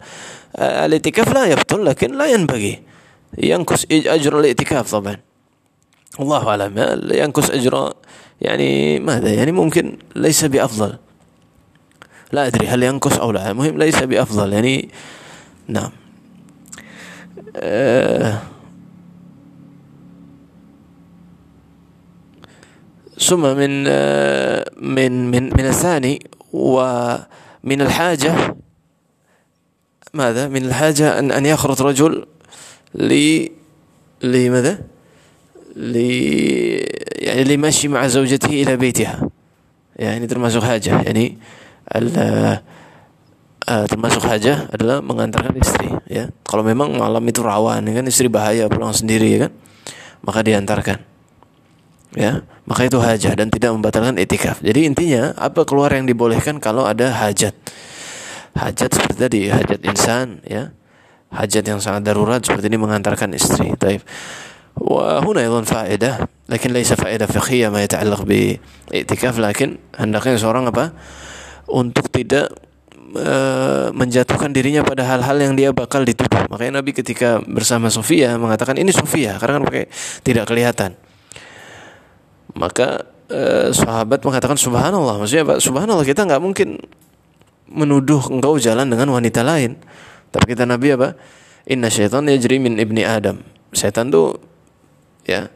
[0.59, 2.75] al-i'tikaf la yabtul, lakin la yanbagi.
[3.39, 5.29] Yang ajr al-i'tikaf طبعا.
[6.21, 6.73] الله أعلم
[7.15, 7.95] ينقص أجره
[8.41, 10.99] يعني ماذا يعني ممكن ليس بأفضل
[12.33, 14.89] لا أدري هل ينقص أو لا المهم ليس بأفضل يعني
[15.68, 15.92] نعم.
[17.56, 18.42] آه
[23.20, 26.20] ثم من آه من من من الثاني
[26.54, 28.56] ومن الحاجة
[30.14, 32.26] ماذا؟ من الحاجة أن أن يخرج رجل
[32.96, 33.48] ل
[34.24, 34.80] لماذا؟
[35.76, 36.10] li
[37.24, 39.30] يعني لمشي مع زوجته إلى بيتها.
[39.96, 41.38] يعني hajah yani
[41.88, 42.08] al
[43.69, 48.67] uh, termasuk hajah adalah mengantarkan istri ya kalau memang malam itu rawan kan istri bahaya
[48.67, 49.53] pulang sendiri ya kan
[50.25, 50.99] maka diantarkan
[52.17, 56.89] ya maka itu hajah dan tidak membatalkan etikaf jadi intinya apa keluar yang dibolehkan kalau
[56.89, 57.53] ada hajat
[58.57, 60.73] hajat seperti tadi hajat insan ya
[61.29, 64.01] hajat yang sangat darurat seperti ini mengantarkan istri taib
[64.79, 70.95] وهنا أيضا فائدة لكن ليس فائدة فقهية ما يتعلق باعتكاف لكن hendaknya seorang apa
[71.67, 72.55] untuk tidak
[73.16, 76.50] uh, menjatuhkan dirinya pada hal-hal yang dia bakal dituduh.
[76.50, 79.86] Makanya Nabi ketika bersama Sofia mengatakan ini Sofia karena kan pakai
[80.26, 80.98] tidak kelihatan.
[82.54, 85.22] Maka uh, sahabat mengatakan subhanallah.
[85.22, 86.78] Maksudnya Pak, subhanallah kita nggak mungkin
[87.70, 89.78] menuduh engkau jalan dengan wanita lain.
[90.30, 91.18] Tapi kita Nabi apa?
[91.70, 93.42] Inna syaitan yajri min ibni Adam.
[93.74, 94.38] Setan tuh
[95.26, 95.50] ya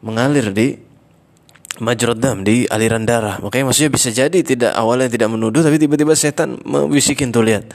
[0.00, 0.87] mengalir di
[1.78, 3.42] majrad dam di aliran darah.
[3.42, 7.70] Makanya maksudnya bisa jadi tidak awalnya tidak menuduh tapi tiba-tiba setan membisikin tuh lihat.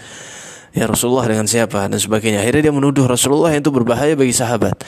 [0.74, 2.41] Ya Rasulullah dengan siapa dan sebagainya.
[2.41, 4.82] Akhirnya dia menuduh Rasulullah itu berbahaya bagi sahabat.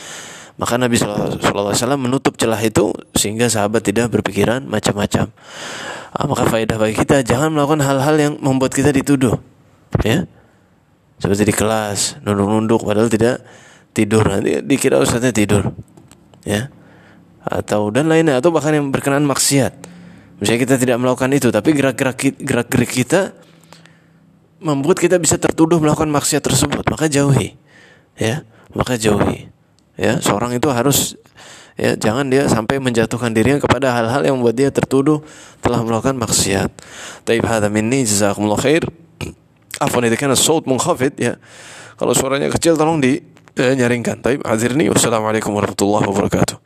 [0.55, 5.29] Maka Nabi SAW menutup celah itu sehingga sahabat tidak berpikiran macam-macam.
[6.15, 9.35] Nah, maka faedah bagi kita jangan melakukan hal-hal yang membuat kita dituduh.
[9.99, 10.23] Ya,
[11.19, 13.43] seperti di kelas nunduk-nunduk padahal tidak
[13.95, 15.71] tidur nanti dikira ustaznya tidur
[16.43, 16.67] ya
[17.45, 19.73] atau dan lainnya atau bahkan yang berkenaan maksiat
[20.41, 23.37] misalnya kita tidak melakukan itu tapi gerak-gerak gerak-gerik kita
[24.59, 27.53] membuat kita bisa tertuduh melakukan maksiat tersebut maka jauhi
[28.17, 28.41] ya
[28.73, 29.47] maka jauhi
[29.95, 31.15] ya seorang itu harus
[31.75, 35.21] ya jangan dia sampai menjatuhkan dirinya kepada hal-hal yang membuat dia tertuduh
[35.59, 36.71] telah melakukan maksiat.
[37.27, 38.87] Taib hadza minni jazakumullah khair.
[39.75, 41.35] Afwan itu karena saut munkhafid ya.
[41.99, 43.19] Kalau suaranya kecil tolong di
[43.55, 44.23] nyaringkan.
[44.23, 46.64] Tapi hazirni wassalamualaikum warahmatullahi wabarakatuh.